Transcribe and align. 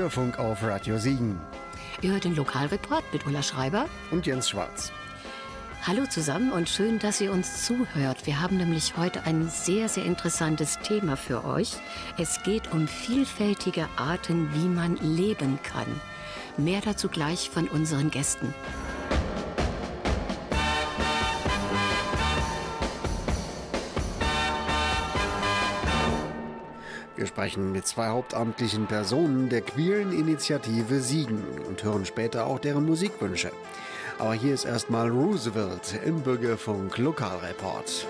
Bürgerfunk 0.00 0.38
auf 0.38 0.62
Radio 0.62 0.96
Siegen. 0.96 1.38
Ihr 2.00 2.12
hört 2.12 2.24
den 2.24 2.34
Lokalreport 2.34 3.04
mit 3.12 3.26
Ulla 3.26 3.42
Schreiber 3.42 3.84
und 4.10 4.26
Jens 4.26 4.48
Schwarz. 4.48 4.92
Hallo 5.86 6.06
zusammen 6.06 6.52
und 6.52 6.70
schön, 6.70 6.98
dass 6.98 7.20
ihr 7.20 7.30
uns 7.30 7.66
zuhört. 7.66 8.24
Wir 8.24 8.40
haben 8.40 8.56
nämlich 8.56 8.96
heute 8.96 9.24
ein 9.24 9.50
sehr, 9.50 9.90
sehr 9.90 10.06
interessantes 10.06 10.78
Thema 10.78 11.18
für 11.18 11.44
euch. 11.44 11.74
Es 12.16 12.42
geht 12.42 12.72
um 12.72 12.88
vielfältige 12.88 13.90
Arten, 13.96 14.48
wie 14.54 14.68
man 14.68 14.96
leben 14.96 15.58
kann. 15.62 16.00
Mehr 16.56 16.80
dazu 16.82 17.10
gleich 17.10 17.50
von 17.50 17.68
unseren 17.68 18.10
Gästen. 18.10 18.54
Wir 27.20 27.26
sprechen 27.26 27.70
mit 27.70 27.86
zwei 27.86 28.08
hauptamtlichen 28.08 28.86
Personen 28.86 29.50
der 29.50 29.60
queeren 29.60 30.10
Initiative 30.10 31.00
Siegen 31.00 31.44
und 31.68 31.84
hören 31.84 32.06
später 32.06 32.46
auch 32.46 32.58
deren 32.58 32.86
Musikwünsche. 32.86 33.52
Aber 34.18 34.32
hier 34.32 34.54
ist 34.54 34.64
erstmal 34.64 35.10
Roosevelt 35.10 36.00
im 36.02 36.22
Bürgerfunk 36.22 36.96
Lokalreport. 36.96 38.06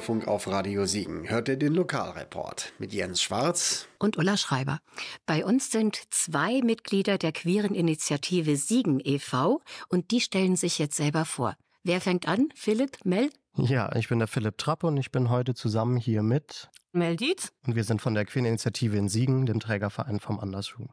Bürgerfunk 0.00 0.28
auf 0.28 0.46
Radio 0.46 0.86
Siegen 0.86 1.28
hört 1.28 1.48
ihr 1.48 1.58
den 1.58 1.74
Lokalreport 1.74 2.72
mit 2.78 2.94
Jens 2.94 3.20
Schwarz 3.20 3.86
und 3.98 4.16
Ulla 4.16 4.38
Schreiber. 4.38 4.78
Bei 5.26 5.44
uns 5.44 5.70
sind 5.70 6.00
zwei 6.08 6.62
Mitglieder 6.62 7.18
der 7.18 7.32
queeren 7.32 7.74
Initiative 7.74 8.56
Siegen 8.56 9.02
e.V. 9.04 9.60
und 9.90 10.10
die 10.10 10.22
stellen 10.22 10.56
sich 10.56 10.78
jetzt 10.78 10.96
selber 10.96 11.26
vor. 11.26 11.54
Wer 11.82 12.00
fängt 12.00 12.26
an? 12.26 12.48
Philipp, 12.54 13.04
Mel? 13.04 13.28
Ja, 13.56 13.94
ich 13.94 14.08
bin 14.08 14.20
der 14.20 14.28
Philipp 14.28 14.56
Trapp 14.56 14.84
und 14.84 14.96
ich 14.96 15.10
bin 15.10 15.28
heute 15.28 15.52
zusammen 15.52 15.98
hier 15.98 16.22
mit 16.22 16.70
Mel 16.92 17.16
Dietz. 17.16 17.52
Und 17.66 17.76
wir 17.76 17.84
sind 17.84 18.00
von 18.00 18.14
der 18.14 18.24
Queer-Initiative 18.24 18.96
in 18.96 19.10
Siegen, 19.10 19.44
dem 19.44 19.60
Trägerverein 19.60 20.18
vom 20.18 20.40
Andersrum. 20.40 20.88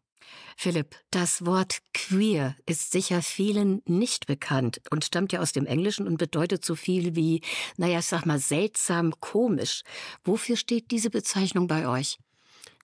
Philipp, 0.56 0.96
das 1.12 1.46
Wort 1.46 1.80
queer 1.94 2.56
ist 2.66 2.92
sicher 2.92 3.22
vielen 3.22 3.82
nicht 3.86 4.26
bekannt 4.26 4.82
und 4.90 5.06
stammt 5.06 5.32
ja 5.32 5.40
aus 5.40 5.52
dem 5.52 5.66
Englischen 5.66 6.08
und 6.08 6.18
bedeutet 6.18 6.66
so 6.66 6.76
viel 6.76 7.16
wie, 7.16 7.42
naja, 7.78 8.00
ich 8.00 8.06
sag 8.06 8.26
mal, 8.26 8.40
seltsam, 8.40 9.14
komisch. 9.20 9.84
Wofür 10.24 10.58
steht 10.58 10.92
diese 10.92 11.10
Bezeichnung 11.10 11.68
bei 11.68 11.88
euch? 11.88 12.18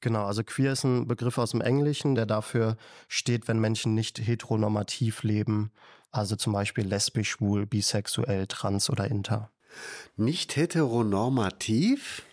Genau, 0.02 0.26
also 0.26 0.44
queer 0.44 0.74
ist 0.74 0.84
ein 0.84 1.08
Begriff 1.08 1.38
aus 1.38 1.52
dem 1.52 1.62
Englischen, 1.62 2.14
der 2.14 2.26
dafür 2.26 2.78
steht, 3.08 3.48
wenn 3.48 3.60
Menschen 3.60 3.94
nicht 3.94 4.20
heteronormativ 4.20 5.24
leben, 5.24 5.72
also 6.12 6.36
zum 6.36 6.54
Beispiel 6.54 6.86
lesbisch, 6.86 7.32
schwul, 7.32 7.66
bisexuell, 7.66 8.46
trans 8.48 8.90
oder 8.90 9.10
inter. 9.10 9.50
Nicht 10.16 10.56
heteronormativ? 10.58 12.24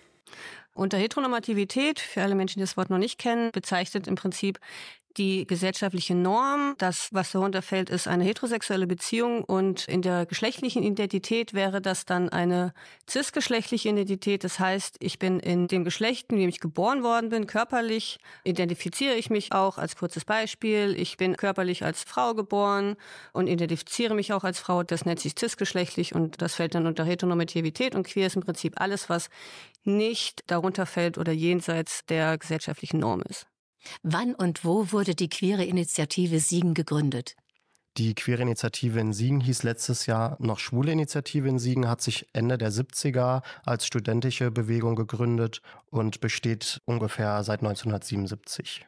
Unter 0.80 0.96
Heteronormativität, 0.96 2.00
für 2.00 2.22
alle 2.22 2.34
Menschen, 2.34 2.58
die 2.58 2.62
das 2.62 2.78
Wort 2.78 2.88
noch 2.88 2.96
nicht 2.96 3.18
kennen, 3.18 3.50
bezeichnet 3.52 4.06
im 4.06 4.14
Prinzip 4.14 4.58
die 5.20 5.46
gesellschaftliche 5.46 6.14
Norm. 6.14 6.74
Das, 6.78 7.10
was 7.12 7.32
darunter 7.32 7.60
fällt, 7.60 7.90
ist 7.90 8.08
eine 8.08 8.24
heterosexuelle 8.24 8.86
Beziehung 8.86 9.44
und 9.44 9.86
in 9.86 10.00
der 10.00 10.24
geschlechtlichen 10.24 10.82
Identität 10.82 11.52
wäre 11.52 11.82
das 11.82 12.06
dann 12.06 12.30
eine 12.30 12.72
cisgeschlechtliche 13.08 13.90
Identität. 13.90 14.44
Das 14.44 14.58
heißt, 14.58 14.96
ich 15.00 15.18
bin 15.18 15.38
in 15.38 15.68
dem 15.68 15.84
Geschlecht, 15.84 16.32
in 16.32 16.38
dem 16.38 16.48
ich 16.48 16.58
geboren 16.58 17.02
worden 17.02 17.28
bin, 17.28 17.46
körperlich, 17.46 18.18
identifiziere 18.44 19.14
ich 19.14 19.28
mich 19.28 19.52
auch 19.52 19.76
als 19.76 19.94
kurzes 19.94 20.24
Beispiel. 20.24 20.98
Ich 20.98 21.18
bin 21.18 21.36
körperlich 21.36 21.84
als 21.84 22.02
Frau 22.02 22.32
geboren 22.32 22.96
und 23.34 23.46
identifiziere 23.46 24.14
mich 24.14 24.32
auch 24.32 24.42
als 24.44 24.58
Frau. 24.58 24.82
Das 24.84 25.04
nennt 25.04 25.20
sich 25.20 25.34
cisgeschlechtlich 25.38 26.14
und 26.14 26.40
das 26.40 26.54
fällt 26.54 26.74
dann 26.74 26.86
unter 26.86 27.04
Heteronormativität 27.04 27.94
und 27.94 28.06
queer 28.06 28.28
ist 28.28 28.36
im 28.36 28.42
Prinzip 28.42 28.80
alles, 28.80 29.10
was 29.10 29.28
nicht 29.84 30.44
darunter 30.46 30.86
fällt 30.86 31.18
oder 31.18 31.32
jenseits 31.32 32.06
der 32.06 32.38
gesellschaftlichen 32.38 33.00
Norm 33.00 33.22
ist. 33.28 33.49
Wann 34.02 34.34
und 34.34 34.64
wo 34.64 34.92
wurde 34.92 35.14
die 35.14 35.28
Queere 35.28 35.64
Initiative 35.64 36.40
Siegen 36.40 36.74
gegründet? 36.74 37.36
Die 37.96 38.14
Queere 38.14 38.42
Initiative 38.42 39.00
in 39.00 39.12
Siegen 39.12 39.40
hieß 39.40 39.64
letztes 39.64 40.06
Jahr 40.06 40.36
noch 40.38 40.58
Schwule 40.58 40.92
Initiative 40.92 41.48
in 41.48 41.58
Siegen, 41.58 41.88
hat 41.88 42.00
sich 42.00 42.28
Ende 42.32 42.56
der 42.56 42.70
70er 42.70 43.42
als 43.64 43.84
studentische 43.84 44.50
Bewegung 44.50 44.94
gegründet 44.94 45.60
und 45.90 46.20
besteht 46.20 46.80
ungefähr 46.84 47.42
seit 47.42 47.60
1977. 47.60 48.86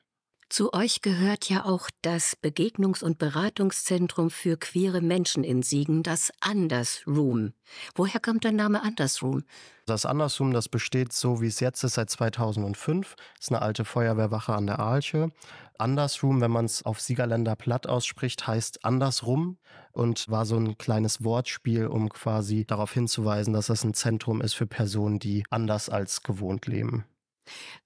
Zu 0.52 0.74
euch 0.74 1.00
gehört 1.00 1.48
ja 1.48 1.64
auch 1.64 1.88
das 2.02 2.36
Begegnungs- 2.42 3.02
und 3.02 3.16
Beratungszentrum 3.16 4.28
für 4.28 4.58
queere 4.58 5.00
Menschen 5.00 5.44
in 5.44 5.62
Siegen, 5.62 6.02
das 6.02 6.30
Andersroom. 6.40 7.54
Woher 7.94 8.20
kommt 8.20 8.44
der 8.44 8.52
Name 8.52 8.82
Andersroom? 8.82 9.44
Das 9.86 10.04
Andersroom, 10.04 10.52
das 10.52 10.68
besteht 10.68 11.14
so, 11.14 11.40
wie 11.40 11.46
es 11.46 11.60
jetzt 11.60 11.82
ist, 11.84 11.94
seit 11.94 12.10
2005. 12.10 13.16
Das 13.16 13.46
ist 13.46 13.50
eine 13.50 13.62
alte 13.62 13.86
Feuerwehrwache 13.86 14.52
an 14.52 14.66
der 14.66 14.78
Arche. 14.78 15.32
Andersroom, 15.78 16.42
wenn 16.42 16.50
man 16.50 16.66
es 16.66 16.84
auf 16.84 17.00
Siegerländer 17.00 17.56
platt 17.56 17.86
ausspricht, 17.86 18.46
heißt 18.46 18.84
andersrum 18.84 19.56
und 19.92 20.28
war 20.28 20.44
so 20.44 20.58
ein 20.58 20.76
kleines 20.76 21.24
Wortspiel, 21.24 21.86
um 21.86 22.10
quasi 22.10 22.66
darauf 22.66 22.92
hinzuweisen, 22.92 23.54
dass 23.54 23.68
das 23.68 23.84
ein 23.84 23.94
Zentrum 23.94 24.42
ist 24.42 24.52
für 24.52 24.66
Personen, 24.66 25.18
die 25.18 25.44
anders 25.48 25.88
als 25.88 26.22
gewohnt 26.22 26.66
leben. 26.66 27.06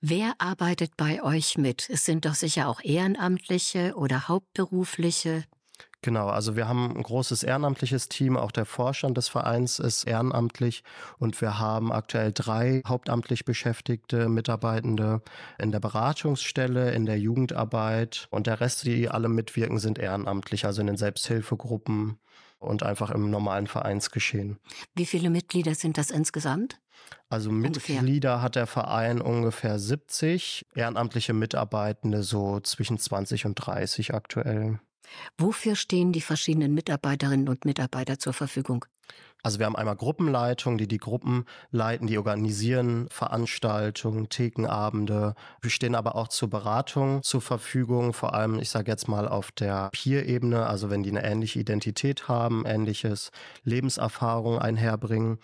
Wer 0.01 0.35
arbeitet 0.39 0.97
bei 0.97 1.23
euch 1.23 1.59
mit? 1.59 1.89
Es 1.91 2.05
sind 2.05 2.25
doch 2.25 2.35
sicher 2.35 2.69
auch 2.69 2.81
Ehrenamtliche 2.83 3.95
oder 3.97 4.29
Hauptberufliche. 4.29 5.45
Genau, 6.03 6.29
also 6.29 6.55
wir 6.55 6.69
haben 6.69 6.97
ein 6.97 7.03
großes 7.03 7.43
ehrenamtliches 7.43 8.09
Team, 8.09 8.37
auch 8.37 8.53
der 8.53 8.65
Vorstand 8.65 9.17
des 9.17 9.29
Vereins 9.29 9.81
ist 9.81 10.05
ehrenamtlich 10.05 10.85
und 11.19 11.41
wir 11.41 11.59
haben 11.59 11.91
aktuell 11.91 12.31
drei 12.33 12.83
hauptamtlich 12.87 13.45
beschäftigte 13.45 14.29
Mitarbeitende 14.29 15.23
in 15.59 15.73
der 15.73 15.81
Beratungsstelle, 15.81 16.93
in 16.93 17.07
der 17.07 17.19
Jugendarbeit 17.19 18.29
und 18.31 18.47
der 18.47 18.61
Rest, 18.61 18.85
die 18.85 19.09
alle 19.09 19.29
mitwirken, 19.29 19.79
sind 19.81 19.99
ehrenamtlich, 19.99 20.65
also 20.65 20.81
in 20.81 20.87
den 20.87 20.97
Selbsthilfegruppen 20.97 22.21
und 22.67 22.83
einfach 22.83 23.11
im 23.11 23.31
normalen 23.31 23.67
Vereinsgeschehen. 23.67 24.59
Wie 24.95 25.07
viele 25.07 25.31
Mitglieder 25.31 25.75
sind 25.75 25.99
das 25.99 26.11
insgesamt? 26.11 26.79
Also 27.29 27.51
ungefähr. 27.51 27.97
Mitglieder 28.03 28.43
hat 28.43 28.55
der 28.55 28.67
Verein 28.67 29.21
ungefähr 29.21 29.79
70, 29.79 30.67
ehrenamtliche 30.75 31.33
Mitarbeitende 31.33 32.23
so 32.23 32.61
zwischen 32.61 32.99
20 32.99 33.47
und 33.47 33.55
30 33.55 34.15
aktuell. 34.15 34.79
Wofür 35.39 35.77
stehen 35.77 36.13
die 36.13 36.21
verschiedenen 36.21 36.75
Mitarbeiterinnen 36.75 37.49
und 37.49 37.65
Mitarbeiter 37.65 38.19
zur 38.19 38.33
Verfügung? 38.33 38.85
Also 39.43 39.61
wir 39.61 39.67
haben 39.67 39.77
einmal 39.77 39.95
Gruppenleitung, 39.95 40.77
die 40.77 40.89
die 40.89 40.99
Gruppen 40.99 41.45
leiten, 41.71 42.09
die 42.09 42.19
organisieren 42.19 43.07
Veranstaltungen, 43.11 44.29
Thekenabende. 44.29 45.35
Wir 45.61 45.71
stehen 45.71 45.95
aber 45.95 46.17
auch 46.17 46.29
zur 46.29 46.51
Beratung 46.51 47.23
zur 47.23 47.41
Verfügung, 47.41 48.13
vor 48.13 48.35
allem, 48.35 48.59
ich 48.59 48.71
sage 48.71 48.91
jetzt 48.91 49.07
mal 49.07 49.29
auf 49.29 49.53
der 49.53 49.91
Peer-Ebene, 49.93 50.67
also 50.67 50.91
wenn 50.91 51.05
die 51.05 51.11
eine 51.11 51.23
ähnliche 51.23 51.61
Identität 51.61 52.27
haben, 52.27 52.65
ähnliches 52.67 53.31
Lebenserfahrung 53.63 54.59
einherbringen 54.59 55.39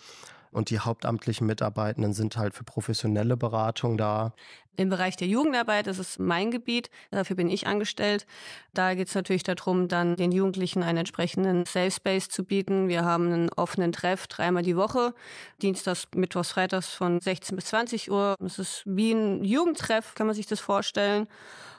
und 0.53 0.71
die 0.71 0.79
hauptamtlichen 0.79 1.47
Mitarbeitenden 1.47 2.13
sind 2.13 2.37
halt 2.37 2.55
für 2.55 2.63
professionelle 2.63 3.37
Beratung 3.37 3.97
da. 3.97 4.33
Im 4.77 4.89
Bereich 4.89 5.17
der 5.17 5.29
Jugendarbeit, 5.29 5.87
das 5.87 5.99
ist 5.99 6.19
mein 6.19 6.51
Gebiet, 6.51 6.89
dafür 7.11 7.37
bin 7.37 7.51
ich 7.51 7.67
angestellt. 7.67 8.27
Da 8.73 8.95
geht 8.95 9.09
es 9.09 9.15
natürlich 9.15 9.43
darum, 9.43 9.89
dann 9.89 10.17
den 10.17 10.33
Jugendlichen 10.33 10.83
einen 10.83 10.99
entsprechenden 10.99 11.67
Safe 11.67 11.91
Space 11.91 12.29
zu 12.29 12.45
bieten. 12.45 12.89
Wir 12.89 13.05
haben 13.05 13.27
einen 13.27 13.51
offenen 13.51 13.93
Treff 13.93 14.27
dreimal 14.29 14.63
die 14.63 14.77
Woche, 14.77 15.15
Dienstags, 15.61 16.09
Mittwochs, 16.15 16.53
Freitags 16.53 16.89
von 16.89 17.21
16 17.21 17.57
bis 17.57 17.67
20 17.67 18.11
Uhr. 18.11 18.37
Das 18.41 18.59
ist 18.59 18.83
wie 18.87 19.13
ein 19.13 19.45
Jugendtreff, 19.45 20.15
kann 20.15 20.27
man 20.27 20.37
sich 20.37 20.47
das 20.47 20.61
vorstellen. 20.61 21.27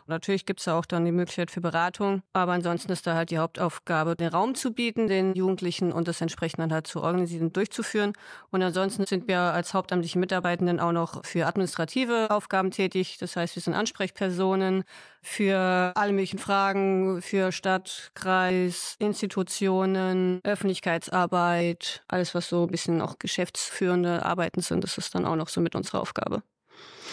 Natürlich 0.07 0.45
gibt 0.45 0.59
es 0.59 0.67
auch 0.67 0.85
dann 0.85 1.05
die 1.05 1.11
Möglichkeit 1.11 1.51
für 1.51 1.61
Beratung, 1.61 2.23
aber 2.33 2.51
ansonsten 2.51 2.91
ist 2.91 3.07
da 3.07 3.15
halt 3.15 3.31
die 3.31 3.37
Hauptaufgabe, 3.37 4.15
den 4.15 4.27
Raum 4.27 4.55
zu 4.55 4.73
bieten, 4.73 5.07
den 5.07 5.33
Jugendlichen 5.33 5.91
und 5.91 6.07
das 6.07 6.21
entsprechend 6.21 6.59
dann 6.59 6.73
halt 6.73 6.87
zu 6.87 7.01
organisieren 7.01 7.47
und 7.47 7.57
durchzuführen. 7.57 8.13
Und 8.51 8.61
ansonsten 8.61 9.05
sind 9.05 9.27
wir 9.27 9.39
als 9.39 9.73
hauptamtliche 9.73 10.19
Mitarbeitenden 10.19 10.79
auch 10.79 10.91
noch 10.91 11.25
für 11.25 11.47
administrative 11.47 12.31
Aufgaben 12.31 12.71
tätig. 12.71 13.17
Das 13.19 13.35
heißt, 13.35 13.55
wir 13.55 13.61
sind 13.61 13.73
Ansprechpersonen 13.73 14.83
für 15.21 15.93
alle 15.95 16.11
möglichen 16.11 16.39
Fragen, 16.39 17.21
für 17.21 17.51
Stadt, 17.51 18.11
Kreis, 18.13 18.95
Institutionen, 18.99 20.41
Öffentlichkeitsarbeit, 20.43 22.03
alles 22.07 22.35
was 22.35 22.49
so 22.49 22.63
ein 22.63 22.71
bisschen 22.71 23.01
auch 23.01 23.19
geschäftsführende 23.19 24.25
Arbeiten 24.25 24.61
sind, 24.61 24.83
das 24.83 24.97
ist 24.97 25.15
dann 25.15 25.25
auch 25.25 25.35
noch 25.35 25.49
so 25.49 25.61
mit 25.61 25.75
unserer 25.75 26.01
Aufgabe. 26.01 26.43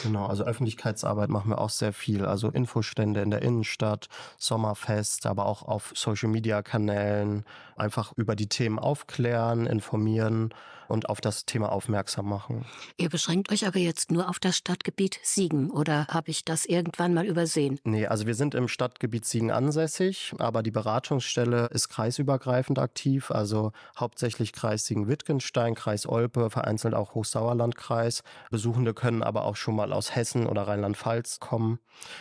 Genau, 0.02 0.26
also 0.26 0.44
Öffentlichkeitsarbeit 0.44 1.28
machen 1.28 1.50
wir 1.50 1.58
auch 1.58 1.70
sehr 1.70 1.92
viel. 1.92 2.24
Also 2.24 2.48
Infostände 2.48 3.20
in 3.20 3.30
der 3.30 3.42
Innenstadt, 3.42 4.08
Sommerfest, 4.38 5.26
aber 5.26 5.46
auch 5.46 5.62
auf 5.62 5.92
Social-Media-Kanälen. 5.94 7.44
Einfach 7.76 8.12
über 8.16 8.34
die 8.36 8.48
Themen 8.48 8.78
aufklären, 8.78 9.66
informieren 9.66 10.54
und 10.90 11.08
auf 11.08 11.20
das 11.20 11.46
Thema 11.46 11.72
aufmerksam 11.72 12.28
machen. 12.28 12.64
Ihr 12.96 13.08
beschränkt 13.08 13.50
euch 13.52 13.66
aber 13.66 13.78
jetzt 13.78 14.10
nur 14.10 14.28
auf 14.28 14.38
das 14.38 14.56
Stadtgebiet 14.56 15.18
Siegen 15.22 15.70
oder 15.70 16.06
habe 16.08 16.30
ich 16.30 16.44
das 16.44 16.66
irgendwann 16.66 17.14
mal 17.14 17.26
übersehen? 17.26 17.78
Nee, 17.84 18.06
also 18.06 18.26
wir 18.26 18.34
sind 18.34 18.54
im 18.54 18.68
Stadtgebiet 18.68 19.24
Siegen 19.24 19.50
ansässig, 19.50 20.34
aber 20.38 20.62
die 20.62 20.70
Beratungsstelle 20.70 21.66
ist 21.66 21.88
kreisübergreifend 21.88 22.78
aktiv, 22.78 23.30
also 23.30 23.72
hauptsächlich 23.98 24.52
Kreis 24.52 24.86
Siegen-Wittgenstein, 24.86 25.74
Kreis 25.74 26.06
Olpe, 26.06 26.50
vereinzelt 26.50 26.94
auch 26.94 27.14
Hochsauerlandkreis. 27.14 28.22
Besuchende 28.50 28.94
können 28.94 29.22
aber 29.22 29.44
auch 29.44 29.56
schon 29.56 29.76
mal 29.76 29.92
aus 29.92 30.14
Hessen 30.14 30.46
oder 30.46 30.62
Rheinland-Pfalz 30.62 31.40
kommen. 31.40 31.78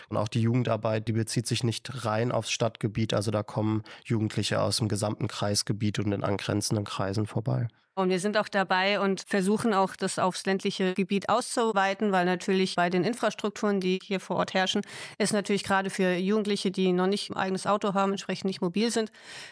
Und 0.09 0.17
auch 0.17 0.27
die 0.27 0.41
Jugendarbeit, 0.41 1.07
die 1.07 1.13
bezieht 1.13 1.47
sich 1.47 1.63
nicht 1.63 2.05
rein 2.05 2.31
aufs 2.31 2.51
Stadtgebiet, 2.51 3.13
also 3.13 3.31
da 3.31 3.43
kommen 3.43 3.83
Jugendliche 4.05 4.61
aus 4.61 4.77
dem 4.77 4.88
gesamten 4.88 5.27
Kreisgebiet 5.27 5.99
und 5.99 6.11
den 6.11 6.23
angrenzenden 6.23 6.85
Kreisen 6.85 7.25
vorbei. 7.25 7.67
Und 8.00 8.10
wir 8.10 8.22
sind 8.22 8.38
auch 8.38 8.48
dabei 8.48 9.01
und 9.01 9.25
versuchen 9.27 9.74
auch, 9.74 9.94
das 9.98 10.20
aufs 10.20 10.46
ländliche 10.46 10.94
Gebiet 10.94 11.27
auszuweiten, 11.27 12.13
weil 12.13 12.24
natürlich 12.24 12.77
bei 12.77 12.89
den 12.89 13.03
Infrastrukturen, 13.03 13.82
die 13.82 14.00
hier 14.01 14.22
vor 14.22 14.38
Ort 14.38 14.53
herrschen, 14.53 14.84
ist 15.18 15.34
natürlich 15.34 15.65
gerade 15.65 15.89
für 15.89 16.13
Jugendliche, 16.13 16.72
die 16.72 16.94
noch 16.94 17.08
nicht 17.08 17.29
ein 17.29 17.36
eigenes 17.36 17.68
Auto 17.68 17.96
haben, 17.96 18.12
entsprechend 18.12 18.46
nicht 18.46 18.62
mobil 18.62 18.89
sind, 18.89 19.12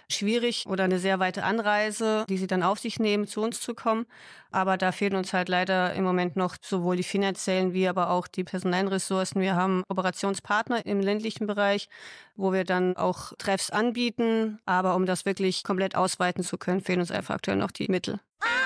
schwierig 0.10 0.66
oder 0.66 0.86
eine 0.86 0.98
sehr 0.98 1.20
weite 1.20 1.44
Anreise, 1.44 2.25
die 2.30 2.38
sie 2.38 2.48
dann 2.48 2.63
auf 2.63 2.80
sich 2.80 3.00
nehmen, 3.00 3.27
zu 3.27 3.42
uns 3.42 3.60
zu 3.60 3.74
kommen. 3.74 4.06
Aber 4.51 4.77
da 4.77 4.92
fehlen 4.92 5.16
uns 5.16 5.34
halt 5.34 5.50
leider 5.50 5.94
im 5.94 6.04
Moment 6.04 6.36
noch 6.36 6.56
sowohl 6.62 6.98
die 6.98 7.04
finanziellen 7.04 7.74
wie 7.74 7.88
aber 7.88 8.10
auch 8.10 8.27
die 8.27 8.44
personellen 8.44 8.88
Ressourcen. 8.88 9.42
Wir 9.42 9.56
haben 9.56 9.84
Operationspartner 9.89 10.86
im 10.86 11.00
ländlichen 11.00 11.48
Bereich, 11.48 11.89
wo 12.36 12.54
wir 12.54 12.63
dann 12.63 12.98
auch 12.98 13.34
Treffs 13.38 13.70
anbieten. 13.70 14.60
Aber 14.66 14.96
um 14.96 15.06
das 15.06 15.25
wirklich 15.25 15.63
komplett 15.63 15.96
ausweiten 15.96 16.44
zu 16.44 16.58
können, 16.58 16.82
fehlen 16.82 17.00
uns 17.00 17.12
einfach 17.12 17.36
aktuell 17.36 17.58
noch 17.58 17.72
die 17.72 17.88
Mittel. 17.88 18.20
Diana 18.42 18.56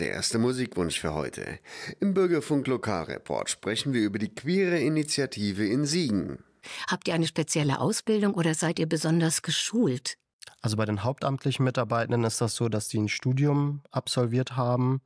der 0.00 0.10
erste 0.10 0.38
Musikwunsch 0.38 0.98
für 0.98 1.14
heute. 1.14 1.58
Im 2.00 2.14
Bürgerfunk 2.14 2.66
Lokalreport 2.66 3.50
sprechen 3.50 3.92
wir 3.92 4.02
über 4.02 4.18
die 4.18 4.34
queere 4.34 4.78
Initiative 4.78 5.66
in 5.66 5.84
Siegen. 5.84 6.42
Habt 6.88 7.08
ihr 7.08 7.14
eine 7.14 7.26
spezielle 7.26 7.80
Ausbildung 7.80 8.34
oder 8.34 8.54
seid 8.54 8.78
ihr 8.78 8.88
besonders 8.88 9.42
geschult? 9.42 10.16
Also 10.62 10.76
bei 10.76 10.84
den 10.84 11.04
hauptamtlichen 11.04 11.64
Mitarbeitenden 11.64 12.24
ist 12.24 12.40
das 12.40 12.54
so, 12.54 12.68
dass 12.68 12.88
die 12.88 12.98
ein 12.98 13.08
Studium 13.08 13.82
absolviert 13.90 14.56
haben 14.56 15.00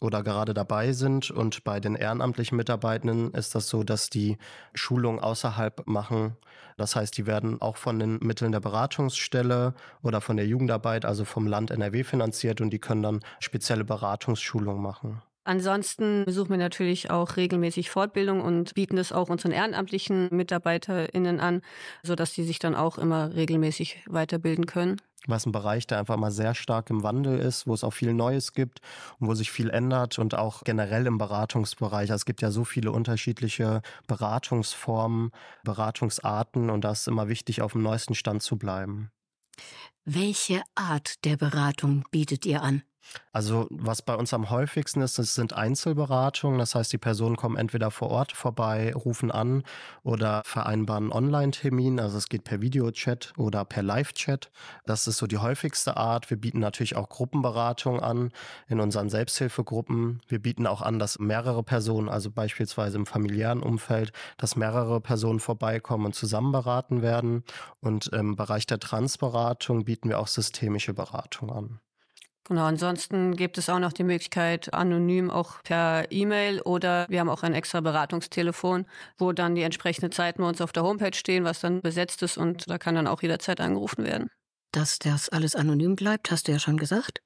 oder 0.00 0.22
gerade 0.22 0.54
dabei 0.54 0.92
sind. 0.92 1.30
Und 1.30 1.64
bei 1.64 1.80
den 1.80 1.94
ehrenamtlichen 1.94 2.56
Mitarbeitenden 2.56 3.32
ist 3.32 3.54
das 3.54 3.68
so, 3.68 3.82
dass 3.82 4.10
die 4.10 4.38
Schulung 4.74 5.20
außerhalb 5.20 5.86
machen. 5.86 6.36
Das 6.76 6.96
heißt, 6.96 7.16
die 7.16 7.26
werden 7.26 7.60
auch 7.60 7.76
von 7.76 7.98
den 7.98 8.18
Mitteln 8.22 8.52
der 8.52 8.60
Beratungsstelle 8.60 9.74
oder 10.02 10.20
von 10.20 10.36
der 10.36 10.46
Jugendarbeit, 10.46 11.04
also 11.04 11.24
vom 11.24 11.46
Land 11.46 11.70
NRW 11.70 12.04
finanziert 12.04 12.60
und 12.60 12.70
die 12.70 12.78
können 12.78 13.02
dann 13.02 13.20
spezielle 13.38 13.84
Beratungsschulungen 13.84 14.82
machen. 14.82 15.22
Ansonsten 15.44 16.24
besuchen 16.26 16.50
wir 16.50 16.58
natürlich 16.58 17.10
auch 17.10 17.36
regelmäßig 17.36 17.90
Fortbildung 17.90 18.40
und 18.40 18.74
bieten 18.74 18.98
es 18.98 19.10
auch 19.10 19.30
unseren 19.30 19.52
ehrenamtlichen 19.52 20.28
MitarbeiterInnen 20.30 21.40
an, 21.40 21.62
sodass 22.02 22.34
sie 22.34 22.44
sich 22.44 22.58
dann 22.58 22.74
auch 22.74 22.98
immer 22.98 23.34
regelmäßig 23.34 24.04
weiterbilden 24.06 24.66
können 24.66 25.00
was 25.26 25.46
ein 25.46 25.52
Bereich, 25.52 25.86
der 25.86 25.98
einfach 25.98 26.16
mal 26.16 26.30
sehr 26.30 26.54
stark 26.54 26.90
im 26.90 27.02
Wandel 27.02 27.38
ist, 27.38 27.66
wo 27.66 27.74
es 27.74 27.84
auch 27.84 27.92
viel 27.92 28.14
Neues 28.14 28.52
gibt 28.52 28.80
und 29.18 29.28
wo 29.28 29.34
sich 29.34 29.50
viel 29.50 29.70
ändert 29.70 30.18
und 30.18 30.34
auch 30.34 30.64
generell 30.64 31.06
im 31.06 31.18
Beratungsbereich. 31.18 32.10
Also 32.10 32.14
es 32.14 32.24
gibt 32.24 32.42
ja 32.42 32.50
so 32.50 32.64
viele 32.64 32.92
unterschiedliche 32.92 33.82
Beratungsformen, 34.06 35.30
Beratungsarten 35.64 36.70
und 36.70 36.82
da 36.84 36.92
ist 36.92 37.08
immer 37.08 37.28
wichtig, 37.28 37.62
auf 37.62 37.72
dem 37.72 37.82
neuesten 37.82 38.14
Stand 38.14 38.42
zu 38.42 38.56
bleiben. 38.56 39.10
Welche 40.04 40.62
Art 40.74 41.24
der 41.24 41.36
Beratung 41.36 42.04
bietet 42.10 42.46
ihr 42.46 42.62
an? 42.62 42.82
Also 43.32 43.66
was 43.70 44.02
bei 44.02 44.14
uns 44.14 44.34
am 44.34 44.50
häufigsten 44.50 45.02
ist, 45.02 45.18
das 45.18 45.34
sind 45.34 45.52
Einzelberatungen. 45.52 46.58
Das 46.58 46.74
heißt, 46.74 46.92
die 46.92 46.98
Personen 46.98 47.36
kommen 47.36 47.56
entweder 47.56 47.90
vor 47.90 48.10
Ort 48.10 48.32
vorbei, 48.32 48.92
rufen 48.94 49.30
an 49.30 49.62
oder 50.02 50.42
vereinbaren 50.44 51.12
Online-Termin. 51.12 52.00
Also 52.00 52.18
es 52.18 52.28
geht 52.28 52.44
per 52.44 52.60
Videochat 52.60 53.32
oder 53.36 53.64
per 53.64 53.82
Live-Chat. 53.82 54.50
Das 54.84 55.06
ist 55.06 55.18
so 55.18 55.26
die 55.26 55.38
häufigste 55.38 55.96
Art. 55.96 56.30
Wir 56.30 56.36
bieten 56.36 56.58
natürlich 56.58 56.96
auch 56.96 57.08
Gruppenberatung 57.08 58.00
an 58.00 58.32
in 58.68 58.80
unseren 58.80 59.10
Selbsthilfegruppen. 59.10 60.20
Wir 60.28 60.40
bieten 60.40 60.66
auch 60.66 60.82
an, 60.82 60.98
dass 60.98 61.18
mehrere 61.18 61.62
Personen, 61.62 62.08
also 62.08 62.30
beispielsweise 62.30 62.98
im 62.98 63.06
familiären 63.06 63.62
Umfeld, 63.62 64.12
dass 64.36 64.56
mehrere 64.56 65.00
Personen 65.00 65.40
vorbeikommen 65.40 66.06
und 66.06 66.14
zusammen 66.14 66.52
beraten 66.52 67.02
werden. 67.02 67.44
Und 67.80 68.08
im 68.08 68.36
Bereich 68.36 68.66
der 68.66 68.80
Transberatung 68.80 69.84
bieten 69.84 70.08
wir 70.08 70.18
auch 70.18 70.28
systemische 70.28 70.94
Beratung 70.94 71.50
an. 71.50 71.80
Genau, 72.44 72.64
ansonsten 72.64 73.36
gibt 73.36 73.58
es 73.58 73.68
auch 73.68 73.78
noch 73.78 73.92
die 73.92 74.02
Möglichkeit, 74.02 74.74
anonym 74.74 75.30
auch 75.30 75.62
per 75.62 76.10
E-Mail 76.10 76.60
oder 76.62 77.06
wir 77.08 77.20
haben 77.20 77.28
auch 77.28 77.42
ein 77.42 77.54
extra 77.54 77.80
Beratungstelefon, 77.80 78.86
wo 79.18 79.32
dann 79.32 79.54
die 79.54 79.62
entsprechenden 79.62 80.10
Zeiten 80.10 80.42
bei 80.42 80.48
uns 80.48 80.60
auf 80.60 80.72
der 80.72 80.82
Homepage 80.82 81.14
stehen, 81.14 81.44
was 81.44 81.60
dann 81.60 81.80
besetzt 81.80 82.22
ist 82.22 82.38
und 82.38 82.68
da 82.68 82.78
kann 82.78 82.94
dann 82.96 83.06
auch 83.06 83.22
jederzeit 83.22 83.60
angerufen 83.60 84.04
werden. 84.04 84.30
Dass 84.72 84.98
das 84.98 85.28
alles 85.28 85.54
anonym 85.54 85.96
bleibt, 85.96 86.30
hast 86.30 86.48
du 86.48 86.52
ja 86.52 86.58
schon 86.58 86.76
gesagt. 86.76 87.22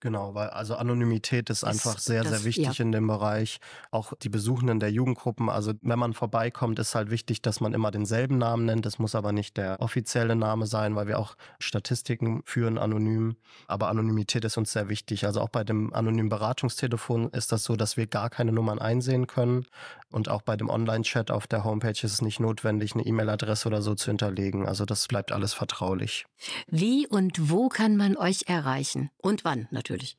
Genau, 0.00 0.34
weil 0.34 0.50
also 0.50 0.74
Anonymität 0.74 1.48
ist 1.48 1.64
einfach 1.64 1.94
das, 1.94 2.04
sehr, 2.04 2.22
das, 2.22 2.32
sehr 2.32 2.44
wichtig 2.44 2.78
ja. 2.78 2.84
in 2.84 2.92
dem 2.92 3.06
Bereich. 3.06 3.60
Auch 3.90 4.12
die 4.20 4.28
Besuchenden 4.28 4.78
der 4.78 4.92
Jugendgruppen, 4.92 5.48
also 5.48 5.72
wenn 5.80 5.98
man 5.98 6.12
vorbeikommt, 6.12 6.78
ist 6.78 6.94
halt 6.94 7.10
wichtig, 7.10 7.40
dass 7.40 7.60
man 7.60 7.72
immer 7.72 7.90
denselben 7.90 8.36
Namen 8.36 8.66
nennt. 8.66 8.84
Das 8.84 8.98
muss 8.98 9.14
aber 9.14 9.32
nicht 9.32 9.56
der 9.56 9.80
offizielle 9.80 10.36
Name 10.36 10.66
sein, 10.66 10.96
weil 10.96 11.06
wir 11.06 11.18
auch 11.18 11.34
Statistiken 11.58 12.42
führen 12.44 12.76
anonym. 12.76 13.36
Aber 13.68 13.88
Anonymität 13.88 14.44
ist 14.44 14.58
uns 14.58 14.70
sehr 14.72 14.90
wichtig. 14.90 15.24
Also 15.24 15.40
auch 15.40 15.48
bei 15.48 15.64
dem 15.64 15.94
anonymen 15.94 16.28
Beratungstelefon 16.28 17.30
ist 17.30 17.50
das 17.50 17.64
so, 17.64 17.74
dass 17.74 17.96
wir 17.96 18.06
gar 18.06 18.28
keine 18.28 18.52
Nummern 18.52 18.78
einsehen 18.78 19.26
können. 19.26 19.64
Und 20.10 20.28
auch 20.28 20.42
bei 20.42 20.56
dem 20.56 20.68
Online-Chat 20.68 21.30
auf 21.30 21.46
der 21.46 21.64
Homepage 21.64 21.90
ist 21.90 22.04
es 22.04 22.22
nicht 22.22 22.38
notwendig, 22.38 22.94
eine 22.94 23.04
E-Mail-Adresse 23.04 23.66
oder 23.66 23.80
so 23.80 23.94
zu 23.94 24.10
hinterlegen. 24.10 24.66
Also 24.66 24.84
das 24.84 25.08
bleibt 25.08 25.32
alles 25.32 25.54
vertraulich. 25.54 26.26
Wie 26.68 27.06
und 27.06 27.50
wo 27.50 27.68
kann 27.70 27.96
man 27.96 28.16
euch 28.16 28.44
erreichen? 28.46 29.10
Und 29.22 29.44
wann 29.44 29.68
natürlich? 29.70 29.85
Natürlich. 29.86 30.18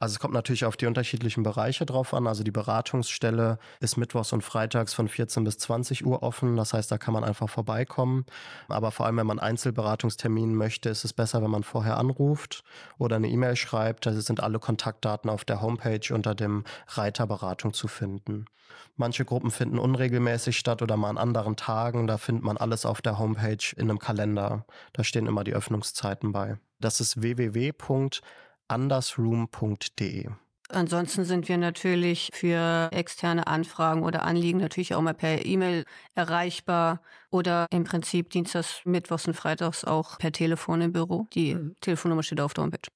Also 0.00 0.12
es 0.12 0.20
kommt 0.20 0.34
natürlich 0.34 0.64
auf 0.64 0.76
die 0.76 0.86
unterschiedlichen 0.86 1.42
Bereiche 1.42 1.84
drauf 1.84 2.14
an. 2.14 2.28
Also 2.28 2.44
die 2.44 2.52
Beratungsstelle 2.52 3.58
ist 3.80 3.96
mittwochs 3.96 4.32
und 4.32 4.42
freitags 4.42 4.94
von 4.94 5.08
14 5.08 5.42
bis 5.42 5.58
20 5.58 6.06
Uhr 6.06 6.22
offen. 6.22 6.56
Das 6.56 6.72
heißt, 6.72 6.88
da 6.92 6.98
kann 6.98 7.14
man 7.14 7.24
einfach 7.24 7.48
vorbeikommen. 7.48 8.24
Aber 8.68 8.92
vor 8.92 9.06
allem, 9.06 9.16
wenn 9.16 9.26
man 9.26 9.40
Einzelberatungstermin 9.40 10.54
möchte, 10.54 10.88
ist 10.88 11.04
es 11.04 11.12
besser, 11.12 11.42
wenn 11.42 11.50
man 11.50 11.64
vorher 11.64 11.96
anruft 11.96 12.62
oder 12.98 13.16
eine 13.16 13.28
E-Mail 13.28 13.56
schreibt. 13.56 14.06
Da 14.06 14.12
sind 14.12 14.40
alle 14.40 14.60
Kontaktdaten 14.60 15.28
auf 15.30 15.44
der 15.44 15.62
Homepage 15.62 16.14
unter 16.14 16.36
dem 16.36 16.62
Reiter 16.86 17.26
Beratung 17.26 17.72
zu 17.72 17.88
finden. 17.88 18.44
Manche 18.94 19.24
Gruppen 19.24 19.50
finden 19.50 19.80
unregelmäßig 19.80 20.56
statt 20.56 20.80
oder 20.80 20.96
mal 20.96 21.10
an 21.10 21.18
anderen 21.18 21.56
Tagen. 21.56 22.06
Da 22.06 22.18
findet 22.18 22.44
man 22.44 22.56
alles 22.56 22.86
auf 22.86 23.02
der 23.02 23.18
Homepage 23.18 23.74
in 23.74 23.90
einem 23.90 23.98
Kalender. 23.98 24.64
Da 24.92 25.02
stehen 25.02 25.26
immer 25.26 25.42
die 25.42 25.54
Öffnungszeiten 25.54 26.30
bei. 26.30 26.58
Das 26.78 27.00
ist 27.00 27.20
www 27.20 27.72
andersroom.de. 28.68 30.28
Ansonsten 30.70 31.24
sind 31.24 31.48
wir 31.48 31.56
natürlich 31.56 32.30
für 32.34 32.90
externe 32.92 33.46
Anfragen 33.46 34.02
oder 34.02 34.22
Anliegen 34.22 34.58
natürlich 34.58 34.94
auch 34.94 35.00
mal 35.00 35.14
per 35.14 35.46
E-Mail 35.46 35.84
erreichbar 36.14 37.00
oder 37.30 37.66
im 37.70 37.84
Prinzip 37.84 38.30
Dienstags, 38.30 38.82
Mittwochs 38.84 39.26
und 39.26 39.34
Freitags 39.34 39.84
auch 39.84 40.18
per 40.18 40.30
Telefon 40.30 40.82
im 40.82 40.92
Büro. 40.92 41.26
Die 41.32 41.54
mhm. 41.54 41.76
Telefonnummer 41.80 42.22
steht 42.22 42.40
auf 42.40 42.52
der 42.52 42.64
Homepage. 42.64 42.90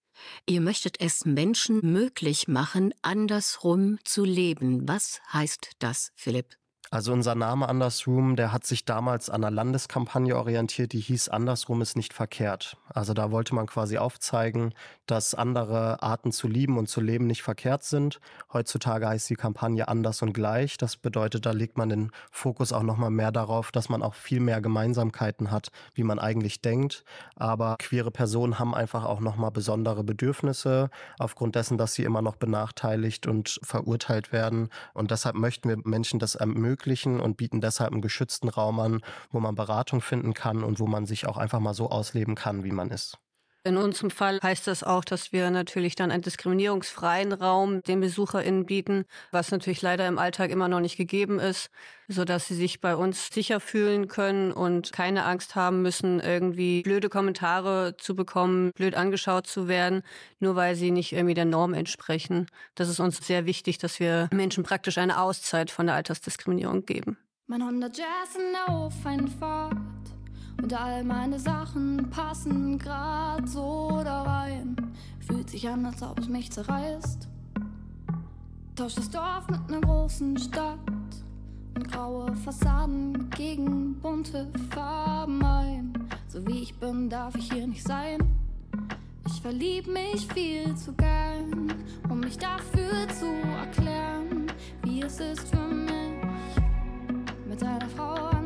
Ihr 0.46 0.61
möchtet 0.61 1.00
es 1.00 1.24
Menschen 1.24 1.80
möglich 1.82 2.46
machen, 2.46 2.92
andersrum 3.00 3.98
zu 4.04 4.24
leben. 4.24 4.87
Was 4.87 5.22
heißt 5.32 5.72
das, 5.78 6.12
Philipp? 6.14 6.56
Also 6.92 7.14
unser 7.14 7.35
Name 7.35 7.70
Andersrum, 7.70 8.37
der 8.37 8.52
hat 8.52 8.66
sich 8.66 8.85
damals 8.85 9.31
an 9.31 9.42
einer 9.42 9.50
Landeskampagne 9.50 10.37
orientiert, 10.37 10.92
die 10.92 11.00
hieß 11.00 11.31
Andersrum 11.31 11.81
ist 11.81 11.96
nicht 11.96 12.12
verkehrt. 12.12 12.76
Also 12.92 13.14
da 13.14 13.31
wollte 13.31 13.55
man 13.55 13.66
quasi 13.66 13.96
aufzeigen, 13.96 14.74
dass 15.07 15.35
andere 15.35 16.02
Arten 16.02 16.33
zu 16.33 16.48
lieben 16.48 16.76
und 16.76 16.90
zu 16.90 17.00
leben 17.00 17.26
nicht 17.26 17.42
verkehrt 17.42 17.83
sind. 17.83 18.20
Heutzutage 18.52 19.09
heißt 19.09 19.31
die 19.31 19.37
Kampagne 19.37 19.88
Anders 19.88 20.20
und 20.20 20.35
Gleich. 20.35 20.76
Das 20.76 20.98
bedeutet, 20.98 21.46
da 21.46 21.52
legt 21.52 21.78
man 21.78 21.88
den 21.88 22.11
Fokus 22.31 22.74
auch 22.74 22.83
nochmal 22.83 23.09
mehr 23.09 23.33
darauf, 23.33 23.72
dass 23.72 23.88
man 23.88 24.02
auch 24.02 24.12
viel 24.12 24.40
mehr 24.40 24.61
Gemeinsamkeiten 24.61 25.50
hat, 25.50 25.68
wie 25.94 26.05
man 26.05 26.18
eigentlich 26.18 26.61
denkt. 26.61 27.05
Aber 27.37 27.76
queere 27.78 28.11
Personen 28.11 28.59
haben 28.59 28.74
einfach 28.74 29.07
auch 29.07 29.20
nochmal 29.20 29.50
besondere 29.50 30.05
Bedürfnisse 30.05 30.90
aufgrund 31.18 31.55
dessen, 31.55 31.78
dass 31.78 31.94
sie 31.94 32.05
immer 32.05 32.20
noch 32.20 32.37
benachteiligt 32.37 33.26
und 33.26 33.61
verurteilt 33.62 34.31
werden. 34.31 34.68
Und 34.92 35.11
deshalb 35.11 35.37
möchten 35.37 35.70
wir 35.70 35.78
Menschen 35.85 36.18
das 36.18 36.35
ermöglichen, 36.35 36.82
ermöglichen 36.83 37.21
und 37.21 37.37
bieten 37.37 37.61
deshalb 37.61 37.92
einen 37.92 38.03
geschützten 38.03 38.49
Raum 38.49 38.81
an, 38.81 39.01
wo 39.31 39.40
man 39.40 39.55
Beratung 39.55 40.01
finden 40.01 40.35
kann 40.35 40.64
und 40.64 40.81
wo 40.81 40.87
man 40.87 41.07
sich 41.07 41.27
auch 41.27 41.37
einfach 41.37 41.61
mal 41.61 41.75
so 41.75 41.90
ausleben 41.90 42.35
kann, 42.35 42.64
wie 42.64 42.73
man 42.73 42.90
ist. 42.90 43.18
In 43.64 43.77
unserem 43.77 44.11
Fall 44.11 44.40
heißt 44.42 44.66
das 44.66 44.83
auch, 44.83 45.05
dass 45.05 45.33
wir 45.33 45.48
natürlich 45.51 45.94
dann 45.94 46.11
einen 46.11 46.22
diskriminierungsfreien 46.22 47.33
Raum 47.33 47.81
den 47.83 48.01
BesucherInnen 48.01 48.66
bieten, 48.66 49.05
was 49.31 49.53
natürlich 49.53 49.83
leider 49.83 50.09
im 50.09 50.18
Alltag 50.18 50.51
immer 50.51 50.66
noch 50.66 50.81
nicht 50.81 50.96
gegeben 50.96 51.38
ist, 51.38 51.70
sodass 52.09 52.48
sie 52.48 52.57
sich 52.57 52.81
bei 52.81 52.96
uns 52.96 53.29
sicher 53.33 53.61
fühlen 53.61 54.09
können 54.09 54.51
und 54.51 54.92
keine 54.92 55.25
Angst 55.25 55.55
haben 55.55 55.81
müssen, 55.81 56.18
irgendwie 56.18 56.83
blöde 56.83 57.09
Kommentare 57.09 57.96
zu 57.98 58.16
bekommen, 58.16 58.72
blöd 58.75 58.96
angeschaut 58.96 59.46
zu 59.46 59.68
werden, 59.68 60.03
nur 60.40 60.57
weil 60.57 60.75
sie 60.75 60.90
nicht 60.90 61.12
irgendwie 61.12 61.35
der 61.35 61.44
Norm 61.44 61.72
entsprechen. 61.72 62.46
Das 62.75 62.88
ist 62.88 62.98
uns 62.98 63.25
sehr 63.25 63.46
wichtig, 63.46 63.79
dass 63.79 64.01
wir 64.01 64.29
Menschen 64.33 64.64
praktisch 64.64 64.98
eine 64.98 65.20
Auszeit 65.20 65.70
von 65.70 65.87
der 65.87 65.94
Altersdiskriminierung 65.94 66.85
geben. 66.85 67.16
Mein 67.46 67.64
Honda 67.64 67.87
Jazz 67.87 68.37
auf 68.66 68.94
ein 69.07 69.29
Fahrt 69.29 69.77
und 70.60 70.72
all 70.74 71.04
meine 71.04 71.38
Sachen 71.38 72.08
passen 72.10 72.78
grad 72.78 73.48
so 73.48 74.00
da 74.04 74.22
rein. 74.22 74.76
Fühlt 75.20 75.50
sich 75.50 75.68
an, 75.68 75.86
als 75.86 76.02
ob 76.02 76.18
es 76.18 76.28
mich 76.28 76.50
zerreißt. 76.50 77.28
Tauscht 78.74 78.98
das 78.98 79.10
Dorf 79.10 79.48
mit 79.48 79.60
einer 79.68 79.80
großen 79.80 80.36
Stadt 80.38 80.78
und 81.74 81.92
graue 81.92 82.34
Fassaden 82.36 83.30
gegen 83.30 83.94
bunte 84.00 84.48
Farben 84.70 85.44
ein. 85.44 85.92
So 86.28 86.46
wie 86.46 86.62
ich 86.62 86.78
bin, 86.78 87.08
darf 87.08 87.34
ich 87.36 87.52
hier 87.52 87.66
nicht 87.66 87.86
sein. 87.86 88.18
Ich 89.26 89.40
verlieb 89.40 89.86
mich 89.86 90.26
viel 90.28 90.74
zu 90.74 90.92
gern, 90.94 91.72
um 92.08 92.20
mich 92.20 92.38
dafür 92.38 93.08
zu 93.08 93.26
erklären, 93.60 94.46
wie 94.82 95.02
es 95.02 95.20
ist 95.20 95.48
für 95.48 95.68
mich 95.68 95.92
mit 97.48 97.62
einer 97.62 97.88
Frau. 97.90 98.41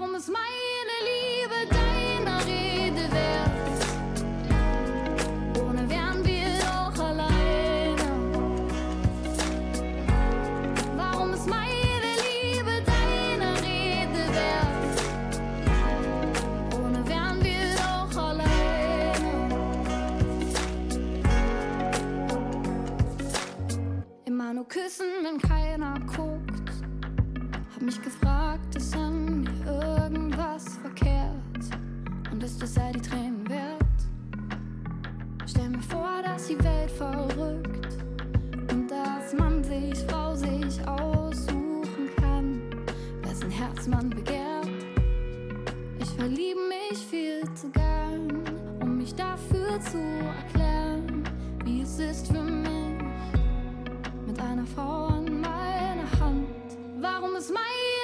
Warum 0.00 0.14
ist 0.14 0.28
meine 0.28 0.96
Liebe 1.10 1.66
deiner 1.74 2.38
Rede 2.46 3.10
wert? 3.12 3.50
Ohne 5.60 5.90
wären 5.90 6.24
wir 6.24 6.60
doch 6.60 6.96
alleine. 7.04 7.96
Warum 10.96 11.32
ist 11.32 11.48
meine 11.48 12.14
Liebe 12.28 12.80
deiner 12.86 13.56
Rede 13.56 14.22
wert? 14.36 14.96
Ohne 16.80 17.08
wären 17.08 17.42
wir 17.42 17.74
doch 17.74 18.16
alleine. 18.22 19.48
Immer 24.26 24.54
nur 24.54 24.68
küssen, 24.68 25.24
wenn 25.24 25.38
keiner 25.40 25.98
guckt. 26.06 26.70
Hab 27.74 27.82
mich 27.82 28.00
gefragt, 28.00 28.17
Ist 32.40 32.62
es 32.62 32.78
all 32.78 32.92
die 32.92 33.00
Tränen 33.00 33.48
wert? 33.48 33.78
Stell 35.46 35.68
mir 35.68 35.82
vor, 35.82 36.22
dass 36.24 36.46
die 36.46 36.58
Welt 36.64 36.90
verrückt 36.90 37.94
und 38.70 38.90
dass 38.90 39.34
man 39.34 39.62
sich 39.62 39.98
Frau 40.08 40.34
sich 40.34 40.80
aussuchen 40.88 42.08
kann, 42.16 42.62
wessen 43.22 43.50
Herz 43.50 43.86
man 43.86 44.08
begehrt. 44.10 44.68
Ich 45.98 46.08
verliebe 46.10 46.60
mich 46.68 46.98
viel 46.98 47.42
zu 47.54 47.70
gern, 47.70 48.42
um 48.80 48.98
mich 48.98 49.14
dafür 49.14 49.78
zu 49.80 49.98
erklären, 49.98 51.24
wie 51.64 51.82
es 51.82 51.98
ist 51.98 52.28
für 52.28 52.42
mich 52.42 53.02
mit 54.26 54.40
einer 54.40 54.66
Frau 54.66 55.06
an 55.08 55.40
meiner 55.40 56.10
Hand. 56.20 56.48
Warum 57.00 57.36
ist 57.36 57.52
meine 57.52 57.97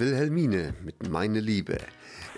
Wilhelmine 0.00 0.72
mit 0.82 1.10
Meine 1.10 1.40
Liebe. 1.40 1.76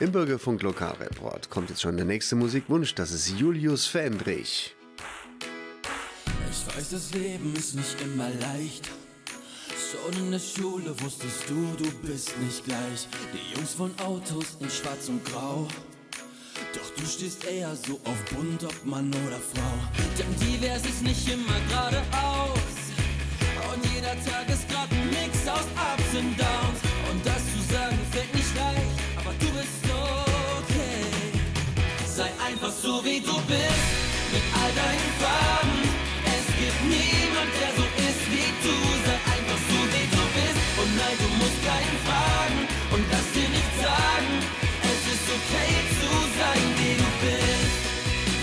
Im 0.01 0.11
Bürgerfunk 0.11 0.63
Lokalreport 0.63 1.49
kommt 1.49 1.71
jetzt 1.71 1.81
schon 1.81 1.97
der 1.97 2.05
nächste 2.05 2.35
Musikwunsch. 2.35 2.93
Das 2.97 3.13
ist 3.13 3.39
Julius 3.39 3.87
Fendrich. 3.87 4.75
Ich 6.51 6.77
weiß, 6.77 6.91
das 6.91 7.15
Leben 7.15 7.55
ist 7.55 7.77
nicht 7.77 7.97
immer 8.03 8.29
leicht. 8.41 8.91
Schon 9.93 10.25
in 10.25 10.33
der 10.33 10.41
Schule 10.41 10.93
wusstest 11.03 11.49
du, 11.49 11.55
du 11.79 11.89
bist 12.05 12.37
nicht 12.41 12.65
gleich. 12.65 13.07
Die 13.33 13.55
Jungs 13.57 13.75
von 13.75 13.93
Autos 14.01 14.57
in 14.59 14.69
Schwarz 14.69 15.09
und 15.09 15.25
Grau. 15.25 15.69
Doch 16.75 16.91
du 16.97 17.07
stehst 17.07 17.45
eher 17.45 17.77
so 17.77 18.01
auf 18.05 18.25
bunt, 18.35 18.65
ob 18.65 18.85
Mann 18.85 19.15
oder 19.25 19.39
Frau. 19.39 19.79
Denn 20.19 20.35
divers 20.41 20.85
ist 20.85 21.03
nicht 21.03 21.29
immer 21.29 21.61
geradeaus. 21.69 22.59
Und 23.73 23.85
jeder 23.95 24.17
Tag 24.25 24.49
ist 24.49 24.69
grad 24.69 24.91
ein 24.91 25.11
Mix 25.11 25.47
aus 25.47 25.67
Ups 25.77 26.19
und 26.19 26.37
Downs. 26.41 26.72
Einfach 32.63 32.79
so 32.81 33.05
wie 33.05 33.21
du 33.21 33.35
bist, 33.51 33.87
mit 34.31 34.45
all 34.55 34.73
deinen 34.79 35.13
Farben. 35.19 35.79
Es 36.37 36.47
gibt 36.55 36.81
niemand, 36.87 37.51
der 37.59 37.73
so 37.75 37.85
ist 38.07 38.23
wie 38.31 38.51
du. 38.63 38.77
Sei 39.05 39.19
einfach 39.35 39.61
so 39.71 39.79
wie 39.93 40.07
du 40.15 40.23
bist. 40.37 40.63
Und 40.81 40.91
nein, 40.95 41.17
du 41.19 41.29
musst 41.43 41.59
keinen 41.67 41.99
fragen 42.07 42.61
und 42.95 43.03
lass 43.11 43.27
dir 43.35 43.49
nicht 43.51 43.75
sagen. 43.83 44.33
Es 44.93 45.03
ist 45.15 45.27
okay 45.39 45.75
zu 45.99 46.11
sein, 46.39 46.65
wie 46.79 46.95
du 47.03 47.09
bist. 47.25 47.75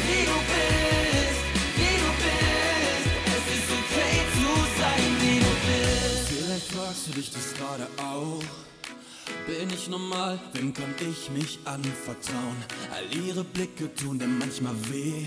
Wie 0.03 0.23
du 0.31 0.37
bist, 0.51 1.41
wie 1.79 1.95
du 2.03 2.11
bist. 2.23 3.07
Es 3.35 3.45
ist 3.55 3.69
okay 3.79 4.15
zu 4.35 4.49
sein, 4.79 5.07
wie 5.23 5.39
du 5.47 5.53
bist. 5.67 6.27
Vielleicht 6.27 6.67
fragst 6.73 7.07
du 7.07 7.11
dich 7.13 7.31
das 7.31 7.53
gerade 7.55 7.87
auch. 8.03 8.68
Bin 9.49 9.67
ich 9.71 9.87
normal, 9.87 10.39
wem 10.53 10.71
kann 10.75 10.93
ich 10.99 11.31
mich 11.31 11.57
anvertrauen? 11.65 12.57
All 12.93 13.17
ihre 13.17 13.43
Blicke 13.43 13.91
tun 13.95 14.19
dir 14.19 14.27
manchmal 14.27 14.75
weh. 14.91 15.25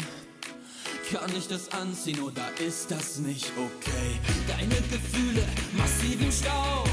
Kann 1.11 1.29
ich 1.37 1.49
das 1.49 1.73
anziehen 1.73 2.21
oder 2.21 2.47
ist 2.65 2.89
das 2.93 3.19
nicht 3.19 3.51
okay? 3.57 4.11
Deine 4.47 4.81
Gefühle 4.93 5.43
massiv 5.77 6.23
im 6.23 6.31
Stau. 6.31 6.85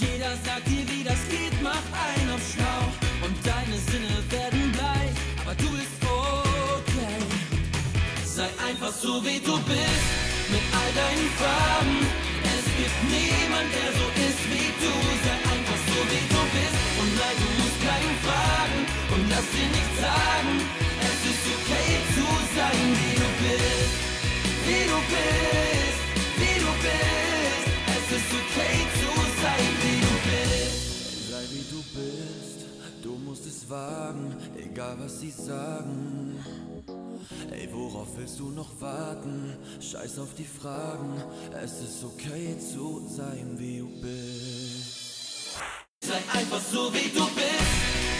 Jeder 0.00 0.32
sagt 0.44 0.66
dir, 0.66 0.84
wie 0.90 1.04
das 1.04 1.20
geht, 1.30 1.54
mach 1.62 1.86
einen 2.08 2.30
auf 2.34 2.42
schlau. 2.52 2.82
Und 3.24 3.36
deine 3.46 3.78
Sinne 3.78 4.18
werden 4.30 4.72
bleich, 4.72 5.14
aber 5.42 5.54
du 5.54 5.70
bist 5.78 5.94
okay. 6.02 7.20
Sei 8.24 8.48
einfach 8.68 8.92
so, 8.92 9.24
wie 9.24 9.38
du 9.38 9.56
bist, 9.58 10.06
mit 10.50 10.64
all 10.74 10.92
deinen 10.92 11.30
Farben. 11.38 11.98
Es 12.42 12.66
gibt 12.76 12.98
niemand, 13.14 13.70
der 13.78 13.92
so 13.92 14.06
ist 14.26 14.42
wie 14.50 14.70
du. 14.82 14.92
Sei 15.24 15.49
wie 16.10 16.26
du 16.32 16.42
bist. 16.54 16.76
Und 17.00 17.10
nein, 17.20 17.36
du 17.42 17.48
musst 17.60 17.78
keinen 17.80 18.16
fragen 18.26 18.80
und 19.14 19.22
lass 19.30 19.46
dir 19.54 19.68
nichts 19.76 19.96
sagen. 20.00 20.54
Es 21.10 21.20
ist 21.30 21.44
okay 21.56 21.90
zu 22.14 22.26
sein, 22.56 22.84
wie 23.00 23.14
du 23.22 23.28
bist. 23.42 23.94
Wie 24.66 24.84
du 24.92 24.98
bist, 25.14 26.00
wie 26.40 26.56
du 26.64 26.72
bist. 26.84 27.64
Es 27.96 28.06
ist 28.18 28.30
okay 28.40 28.76
zu 29.00 29.10
sein, 29.42 29.68
wie 29.82 30.00
du 30.06 30.14
bist. 30.28 31.30
Sei 31.30 31.44
wie 31.52 31.66
du 31.74 31.80
bist, 31.98 32.58
du 33.02 33.12
musst 33.26 33.46
es 33.46 33.68
wagen, 33.68 34.36
egal 34.56 34.96
was 34.98 35.20
sie 35.20 35.30
sagen. 35.30 36.36
Ey, 37.50 37.68
worauf 37.72 38.08
willst 38.16 38.38
du 38.38 38.50
noch 38.50 38.80
warten? 38.80 39.56
Scheiß 39.80 40.18
auf 40.18 40.34
die 40.34 40.44
Fragen, 40.44 41.22
es 41.62 41.80
ist 41.80 42.04
okay 42.04 42.56
zu 42.58 43.06
sein, 43.08 43.56
wie 43.58 43.78
du 43.78 43.88
bist. 44.00 44.59
Einfach 46.40 46.58
so 46.72 46.90
wie 46.94 47.10
du 47.10 47.26
bist, 47.34 47.70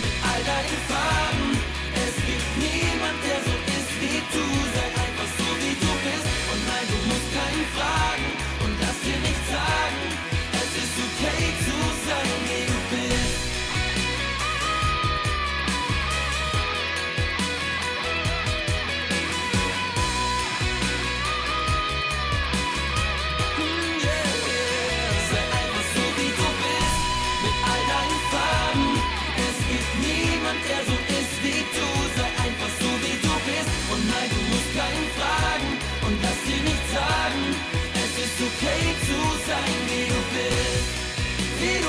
mit 0.02 0.12
all 0.22 0.44
deinen 0.44 0.78
Farben. 0.88 1.39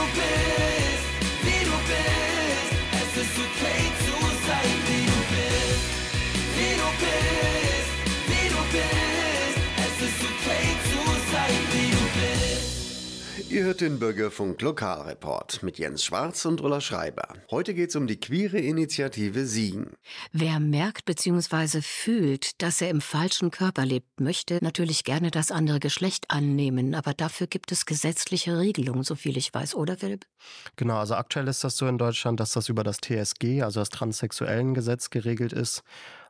Du 0.01 0.07
bist, 0.17 1.05
wie 1.43 1.63
du 1.65 1.77
bist. 1.89 2.71
Es 3.01 3.21
ist 3.23 3.35
okay 3.45 3.81
zu 4.05 4.15
sein, 4.47 4.75
wie 4.87 5.05
du 5.11 5.19
bist. 5.33 5.83
Wie 6.55 6.73
du 6.81 6.89
bist, 7.03 7.91
wie 8.27 8.49
du 8.49 8.61
bist. 8.71 9.10
Ihr 13.51 13.65
hört 13.65 13.81
den 13.81 13.99
Bürgerfunk 13.99 14.61
Lokalreport 14.61 15.61
mit 15.61 15.77
Jens 15.77 16.05
Schwarz 16.05 16.45
und 16.45 16.61
Ulla 16.61 16.79
Schreiber. 16.79 17.35
Heute 17.49 17.73
geht 17.73 17.89
es 17.89 17.97
um 17.97 18.07
die 18.07 18.17
queere 18.17 18.57
Initiative 18.57 19.45
Siegen. 19.45 19.97
Wer 20.31 20.61
merkt 20.61 21.03
bzw. 21.03 21.81
fühlt, 21.81 22.61
dass 22.61 22.79
er 22.79 22.89
im 22.89 23.01
falschen 23.01 23.51
Körper 23.51 23.85
lebt, 23.85 24.21
möchte 24.21 24.59
natürlich 24.61 25.03
gerne 25.03 25.31
das 25.31 25.51
andere 25.51 25.81
Geschlecht 25.81 26.27
annehmen, 26.29 26.95
aber 26.95 27.13
dafür 27.13 27.47
gibt 27.47 27.73
es 27.73 27.85
gesetzliche 27.85 28.57
Regelungen, 28.57 29.03
soviel 29.03 29.35
ich 29.35 29.53
weiß, 29.53 29.75
oder 29.75 29.97
Philipp? 29.97 30.25
Genau, 30.77 30.99
also 30.99 31.15
aktuell 31.15 31.49
ist 31.49 31.65
das 31.65 31.75
so 31.75 31.87
in 31.87 31.97
Deutschland, 31.97 32.39
dass 32.39 32.51
das 32.51 32.69
über 32.69 32.85
das 32.85 32.99
TSG, 33.01 33.63
also 33.63 33.81
das 33.81 33.89
transsexuellen 33.89 34.73
Gesetz 34.73 35.09
geregelt 35.09 35.51
ist. 35.51 35.83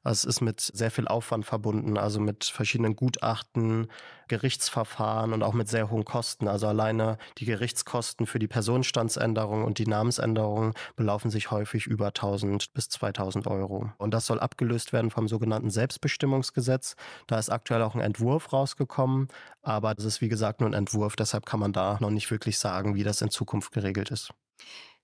Es 0.04 0.24
ist 0.24 0.42
mit 0.42 0.60
sehr 0.60 0.90
viel 0.90 1.08
Aufwand 1.08 1.46
verbunden, 1.46 1.98
also 1.98 2.20
mit 2.20 2.46
verschiedenen 2.46 2.96
Gutachten, 2.96 3.88
Gerichtsverfahren 4.28 5.32
und 5.32 5.44
auch 5.44 5.54
mit 5.54 5.68
sehr 5.68 5.92
hohen 5.92 6.06
Kosten. 6.06 6.48
Also 6.48 6.68
alleine 6.68 7.18
die 7.38 7.46
Gerichtskosten 7.46 8.26
für 8.26 8.40
die 8.40 8.48
Personenstandsänderung 8.48 9.64
und 9.64 9.78
die 9.78 9.86
Namensänderung 9.86 10.74
belaufen 10.96 11.30
sich 11.30 11.52
häufig 11.52 11.86
über 11.86 12.08
1000 12.08 12.74
bis 12.74 12.90
2000 12.90 13.46
Euro. 13.46 13.92
Und 14.00 14.14
das 14.14 14.26
soll 14.26 14.40
abgelöst 14.40 14.92
werden 14.92 15.12
vom 15.12 15.28
sogenannten 15.28 15.70
Selbstbestimmungsgesetz. 15.70 16.96
Da 17.28 17.38
ist 17.38 17.50
aktuell 17.52 17.84
auch 17.84 17.94
ein 17.94 18.02
Entwurf 18.02 18.52
rausgekommen, 18.54 19.28
aber 19.62 19.94
das 19.94 20.06
ist 20.06 20.22
wie 20.22 20.30
gesagt 20.30 20.62
nur 20.62 20.70
ein 20.70 20.74
Entwurf, 20.74 21.16
deshalb 21.16 21.46
kann 21.46 21.60
man 21.60 21.74
da 21.74 21.98
noch 22.00 22.10
nicht 22.10 22.32
wirklich 22.32 22.58
sagen, 22.58 22.96
wie 22.96 23.04
das 23.04 23.22
in 23.22 23.30
Zukunft 23.30 23.72
geregelt 23.72 24.10
ist. 24.10 24.34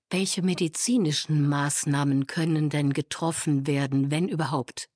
Welche 0.10 0.42
medizinischen 0.42 1.50
Maßnahmen 1.50 2.28
können 2.28 2.70
denn 2.70 2.94
getroffen 2.94 3.68
werden, 3.68 4.10
wenn 4.10 4.30
überhaupt? 4.30 4.88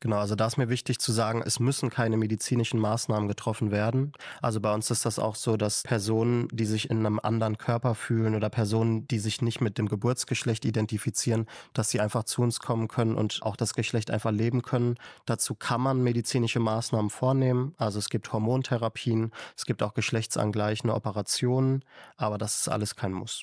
Genau, 0.00 0.18
also 0.18 0.34
da 0.34 0.46
ist 0.46 0.58
mir 0.58 0.68
wichtig 0.68 0.98
zu 0.98 1.10
sagen, 1.10 1.42
es 1.42 1.58
müssen 1.58 1.88
keine 1.88 2.18
medizinischen 2.18 2.78
Maßnahmen 2.78 3.28
getroffen 3.28 3.70
werden. 3.70 4.12
Also 4.42 4.60
bei 4.60 4.74
uns 4.74 4.90
ist 4.90 5.06
das 5.06 5.18
auch 5.18 5.36
so, 5.36 5.56
dass 5.56 5.84
Personen, 5.84 6.48
die 6.52 6.66
sich 6.66 6.90
in 6.90 6.98
einem 6.98 7.18
anderen 7.18 7.56
Körper 7.56 7.94
fühlen 7.94 8.34
oder 8.34 8.50
Personen, 8.50 9.08
die 9.08 9.18
sich 9.18 9.40
nicht 9.40 9.62
mit 9.62 9.78
dem 9.78 9.88
Geburtsgeschlecht 9.88 10.66
identifizieren, 10.66 11.46
dass 11.72 11.88
sie 11.88 12.00
einfach 12.00 12.24
zu 12.24 12.42
uns 12.42 12.60
kommen 12.60 12.88
können 12.88 13.14
und 13.14 13.38
auch 13.40 13.56
das 13.56 13.72
Geschlecht 13.72 14.10
einfach 14.10 14.32
leben 14.32 14.60
können. 14.60 14.96
Dazu 15.24 15.54
kann 15.54 15.80
man 15.80 16.02
medizinische 16.02 16.60
Maßnahmen 16.60 17.08
vornehmen. 17.08 17.74
Also 17.78 17.98
es 17.98 18.10
gibt 18.10 18.30
Hormontherapien, 18.34 19.30
es 19.56 19.64
gibt 19.64 19.82
auch 19.82 19.94
geschlechtsangleichende 19.94 20.94
Operationen, 20.94 21.82
aber 22.18 22.36
das 22.36 22.60
ist 22.60 22.68
alles 22.68 22.96
kein 22.96 23.14
Muss. 23.14 23.40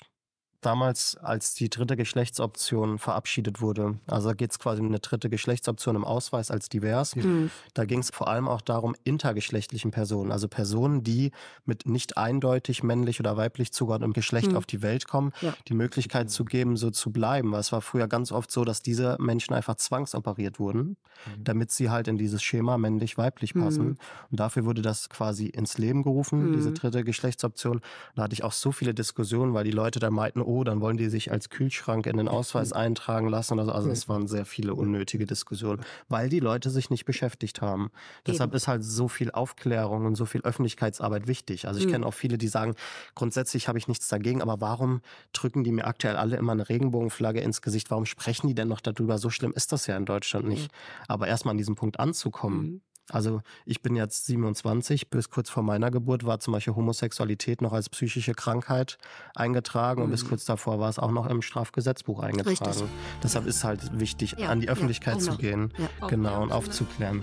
Damals, 0.64 1.16
als 1.16 1.54
die 1.54 1.68
dritte 1.68 1.96
Geschlechtsoption 1.96 2.98
verabschiedet 2.98 3.60
wurde. 3.60 3.98
Also 4.06 4.28
da 4.28 4.34
geht 4.34 4.52
es 4.52 4.58
quasi 4.58 4.80
um 4.80 4.88
eine 4.88 5.00
dritte 5.00 5.28
Geschlechtsoption 5.28 5.96
im 5.96 6.04
Ausweis 6.04 6.50
als 6.50 6.68
divers. 6.68 7.16
Mhm. 7.16 7.50
Da 7.74 7.84
ging 7.84 8.00
es 8.00 8.10
vor 8.10 8.28
allem 8.28 8.48
auch 8.48 8.60
darum, 8.60 8.94
intergeschlechtlichen 9.04 9.90
Personen, 9.90 10.32
also 10.32 10.48
Personen, 10.48 11.02
die 11.02 11.32
mit 11.64 11.86
nicht 11.86 12.16
eindeutig 12.16 12.82
männlich 12.82 13.20
oder 13.20 13.36
weiblich 13.36 13.72
zugeordnetem 13.72 14.12
Geschlecht 14.12 14.50
mhm. 14.50 14.56
auf 14.56 14.66
die 14.66 14.82
Welt 14.82 15.06
kommen, 15.08 15.32
ja. 15.40 15.54
die 15.68 15.74
Möglichkeit 15.74 16.30
zu 16.30 16.44
geben, 16.44 16.76
so 16.76 16.90
zu 16.90 17.12
bleiben. 17.12 17.52
Weil 17.52 17.60
es 17.60 17.72
war 17.72 17.80
früher 17.80 18.08
ganz 18.08 18.32
oft 18.32 18.50
so, 18.50 18.64
dass 18.64 18.82
diese 18.82 19.16
Menschen 19.20 19.54
einfach 19.54 19.76
zwangsoperiert 19.76 20.58
wurden, 20.58 20.96
mhm. 21.26 21.44
damit 21.44 21.70
sie 21.70 21.90
halt 21.90 22.08
in 22.08 22.16
dieses 22.16 22.42
Schema 22.42 22.78
männlich-weiblich 22.78 23.54
passen. 23.54 23.84
Mhm. 23.84 23.98
Und 24.30 24.40
dafür 24.40 24.64
wurde 24.64 24.82
das 24.82 25.08
quasi 25.08 25.46
ins 25.46 25.78
Leben 25.78 26.02
gerufen, 26.02 26.52
diese 26.52 26.70
mhm. 26.70 26.74
dritte 26.74 27.04
Geschlechtsoption. 27.04 27.80
Da 28.14 28.24
hatte 28.24 28.34
ich 28.34 28.44
auch 28.44 28.52
so 28.52 28.72
viele 28.72 28.94
Diskussionen, 28.94 29.54
weil 29.54 29.64
die 29.64 29.70
Leute 29.70 29.98
dann 29.98 30.14
meinten, 30.14 30.40
oh, 30.40 30.53
dann 30.62 30.80
wollen 30.80 30.96
die 30.96 31.08
sich 31.08 31.32
als 31.32 31.48
Kühlschrank 31.48 32.06
in 32.06 32.18
den 32.18 32.28
Ausweis 32.28 32.70
mhm. 32.70 32.76
eintragen 32.76 33.28
lassen. 33.28 33.58
Also, 33.58 33.72
also 33.72 33.90
es 33.90 34.08
waren 34.08 34.28
sehr 34.28 34.44
viele 34.44 34.74
unnötige 34.74 35.26
Diskussionen, 35.26 35.82
weil 36.08 36.28
die 36.28 36.38
Leute 36.38 36.70
sich 36.70 36.90
nicht 36.90 37.04
beschäftigt 37.04 37.62
haben. 37.62 37.84
Eben. 37.84 37.92
Deshalb 38.28 38.54
ist 38.54 38.68
halt 38.68 38.84
so 38.84 39.08
viel 39.08 39.30
Aufklärung 39.30 40.06
und 40.06 40.14
so 40.14 40.26
viel 40.26 40.42
Öffentlichkeitsarbeit 40.42 41.26
wichtig. 41.26 41.66
Also 41.66 41.80
ich 41.80 41.86
mhm. 41.86 41.92
kenne 41.92 42.06
auch 42.06 42.14
viele, 42.14 42.38
die 42.38 42.48
sagen, 42.48 42.74
grundsätzlich 43.14 43.66
habe 43.66 43.78
ich 43.78 43.88
nichts 43.88 44.06
dagegen, 44.08 44.42
aber 44.42 44.60
warum 44.60 45.00
drücken 45.32 45.64
die 45.64 45.72
mir 45.72 45.86
aktuell 45.86 46.16
alle 46.16 46.36
immer 46.36 46.52
eine 46.52 46.68
Regenbogenflagge 46.68 47.40
ins 47.40 47.62
Gesicht? 47.62 47.90
Warum 47.90 48.06
sprechen 48.06 48.46
die 48.46 48.54
denn 48.54 48.68
noch 48.68 48.80
darüber? 48.80 49.18
So 49.18 49.30
schlimm 49.30 49.52
ist 49.54 49.72
das 49.72 49.86
ja 49.86 49.96
in 49.96 50.04
Deutschland 50.04 50.46
nicht. 50.46 50.70
Mhm. 50.70 51.04
Aber 51.08 51.26
erstmal 51.26 51.52
an 51.52 51.58
diesem 51.58 51.74
Punkt 51.74 51.98
anzukommen, 51.98 52.60
mhm. 52.60 52.80
Also 53.10 53.42
ich 53.66 53.82
bin 53.82 53.96
jetzt 53.96 54.26
27, 54.26 55.10
bis 55.10 55.28
kurz 55.28 55.50
vor 55.50 55.62
meiner 55.62 55.90
Geburt 55.90 56.24
war 56.24 56.40
zum 56.40 56.52
Beispiel 56.52 56.74
Homosexualität 56.74 57.60
noch 57.60 57.72
als 57.72 57.90
psychische 57.90 58.32
Krankheit 58.32 58.96
eingetragen 59.34 60.00
mhm. 60.00 60.06
und 60.06 60.10
bis 60.10 60.24
mhm. 60.24 60.28
kurz 60.28 60.44
davor 60.44 60.80
war 60.80 60.88
es 60.88 60.98
auch 60.98 61.10
noch 61.10 61.26
im 61.26 61.42
Strafgesetzbuch 61.42 62.20
eingetragen. 62.20 62.64
Richtig. 62.64 62.88
Deshalb 63.22 63.46
ist 63.46 63.62
halt 63.62 63.98
wichtig, 63.98 64.36
ja, 64.38 64.48
an 64.48 64.60
die 64.60 64.68
Öffentlichkeit 64.68 65.16
ja, 65.16 65.20
zu 65.20 65.36
gehen, 65.36 65.72
ja, 65.76 66.06
genau, 66.08 66.42
und 66.42 66.52
aufzuklären. 66.52 67.22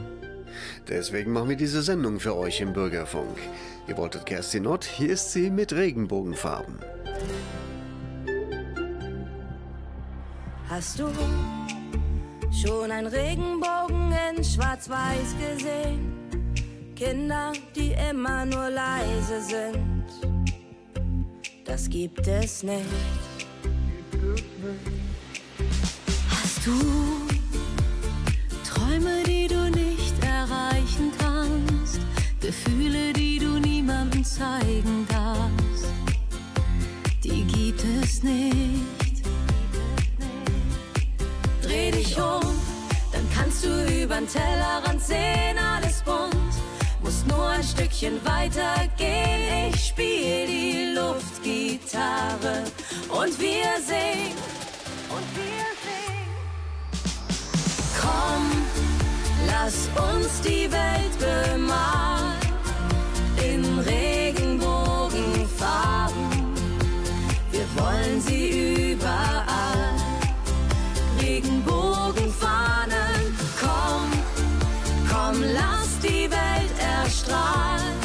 Deswegen 0.88 1.32
machen 1.32 1.50
wir 1.50 1.56
diese 1.56 1.82
Sendung 1.82 2.20
für 2.20 2.36
euch 2.36 2.62
im 2.62 2.74
Bürgerfunk. 2.74 3.38
Ihr 3.88 3.98
wolltet 3.98 4.26
Kerstin 4.26 4.64
Nott, 4.64 4.84
hier 4.84 5.10
ist 5.10 5.32
sie 5.32 5.50
mit 5.50 5.74
Regenbogenfarben. 5.74 6.80
Hast 10.70 11.00
du 11.00 11.08
Schon 12.52 12.92
ein 12.92 13.08
Regenbogen 13.08 14.12
in 14.12 14.44
Schwarz-Weiß 14.44 15.36
gesehen. 15.40 16.12
Kinder, 16.96 17.54
die 17.76 17.96
immer 18.10 18.46
nur 18.46 18.70
leise 18.70 19.42
sind. 19.42 20.06
Das 21.66 21.90
gibt 21.90 22.28
es 22.28 22.62
nicht. 22.62 22.86
Hast 26.30 26.66
du 26.66 26.72
Träume, 28.70 29.24
die 29.26 29.48
du 29.48 29.72
nicht 29.72 30.14
erreichen 30.24 31.12
kannst? 31.18 32.02
Gefühle, 32.42 33.14
die 33.14 33.40
du 33.40 33.60
niemandem 33.60 34.26
zeigen 34.26 35.08
darfst? 35.10 35.88
Die 37.24 37.46
gibt 37.46 37.84
es 38.04 38.22
nicht 38.22 39.01
dreh 41.72 41.92
dich 41.92 42.18
um, 42.18 42.42
dann 43.12 43.28
kannst 43.34 43.64
du 43.64 43.70
übern 44.02 44.28
Tellerrand 44.28 45.02
sehen, 45.02 45.58
alles 45.58 46.04
bunt. 46.04 46.36
Muss 47.02 47.26
nur 47.26 47.48
ein 47.48 47.64
Stückchen 47.64 48.24
weiter 48.26 48.90
gehen, 48.98 49.70
ich 49.70 49.88
spiel 49.88 50.48
die 50.48 50.94
Luftgitarre 50.96 52.66
und 53.10 53.40
wir 53.40 53.80
singen. 53.86 54.36
Und 55.16 55.26
wir 55.40 55.66
singen. 55.86 56.28
Komm, 58.02 58.44
lass 59.48 59.78
uns 60.12 60.32
die 60.42 60.68
Welt 60.72 61.18
bemalen 61.20 62.40
in 63.44 63.80
Regenbogenfarben. 63.80 66.30
Wir 67.52 67.66
wollen 67.76 68.22
sie 68.22 68.94
überall. 68.94 69.41
Regenbogenfahnen. 71.42 73.36
Komm, 73.60 74.12
komm, 75.10 75.42
lass 75.54 75.98
die 76.00 76.30
Welt 76.30 76.72
erstrahlen 76.80 77.98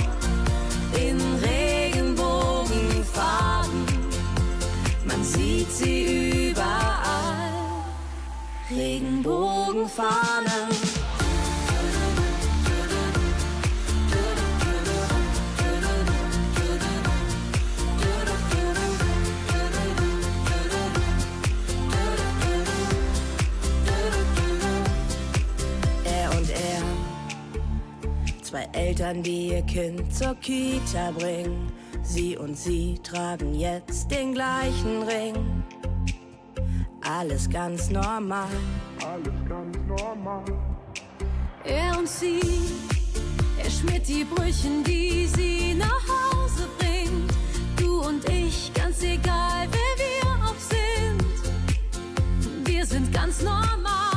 in 0.95 1.21
Regenbogenfarben. 1.45 3.85
Man 5.05 5.23
sieht 5.23 5.71
sie 5.71 6.49
überall. 6.51 7.85
Regenbogenfahnen. 8.71 10.86
Eltern, 28.87 29.21
die 29.21 29.49
ihr 29.49 29.63
Kind 29.63 30.15
zur 30.15 30.37
Kita 30.37 31.11
bringen. 31.11 31.73
Sie 32.05 32.37
und 32.37 32.57
sie 32.57 32.97
tragen 33.03 33.53
jetzt 33.55 34.09
den 34.13 34.33
gleichen 34.33 35.03
Ring. 35.03 35.65
Alles 37.03 37.51
ganz 37.51 37.91
normal. 37.91 38.47
Alles 39.05 39.35
ganz 39.49 39.77
normal. 39.89 40.45
Er 41.65 41.99
und 41.99 42.09
sie, 42.09 42.39
er 43.59 43.71
schmiert 43.71 44.07
die 44.07 44.23
Brüchen, 44.23 44.85
die 44.85 45.27
sie 45.35 45.75
nach 45.75 46.07
Hause 46.07 46.69
bringt. 46.79 47.33
Du 47.77 48.03
und 48.03 48.25
ich, 48.29 48.73
ganz 48.73 49.03
egal 49.03 49.67
wer 49.69 49.97
wir 49.99 50.47
auch 50.47 50.61
sind. 50.61 51.25
Wir 52.69 52.87
sind 52.87 53.13
ganz 53.13 53.43
normal. 53.43 54.16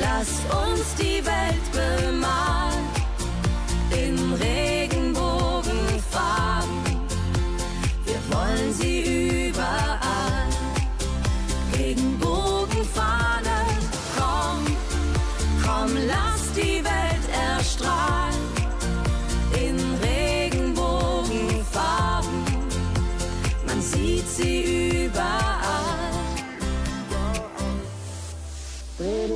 Lass 0.00 0.40
uns 0.66 0.94
die 0.94 1.22
Welt 1.24 1.72
bemalen 1.72 2.86
in 3.90 4.32
Regenbogenfarben. 4.32 4.69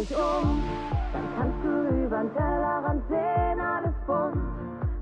Dich 0.05 0.17
um 0.17 0.63
übern 2.05 2.33
Tellerrand 2.35 3.03
sehen, 3.09 3.61
alles 3.61 3.95
bunt. 4.07 4.37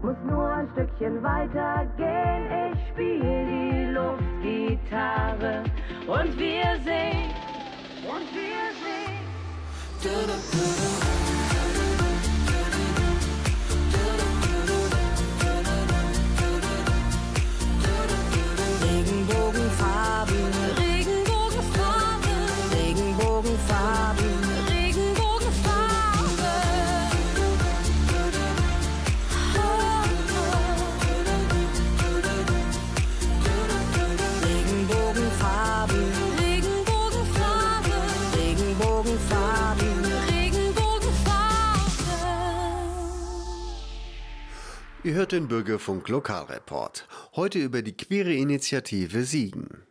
Muss 0.02 0.16
nur 0.28 0.48
ein 0.48 0.68
Stückchen 0.72 1.22
weiter 1.22 1.86
gehen. 1.96 2.72
Ich 2.72 2.88
spiel 2.88 3.20
die 3.20 3.84
Luftgitarre 3.92 5.64
und 6.06 6.38
wir 6.38 6.76
singen. 6.84 7.30
Und 8.08 8.28
wir 8.34 8.72
singen. 10.02 11.31
Ihr 45.04 45.14
hört 45.14 45.32
den 45.32 45.48
Bürgerfunk 45.48 46.08
Lokalreport. 46.08 47.08
Heute 47.34 47.58
über 47.58 47.82
die 47.82 47.96
queere 47.96 48.34
Initiative 48.34 49.24
Siegen. 49.24 49.82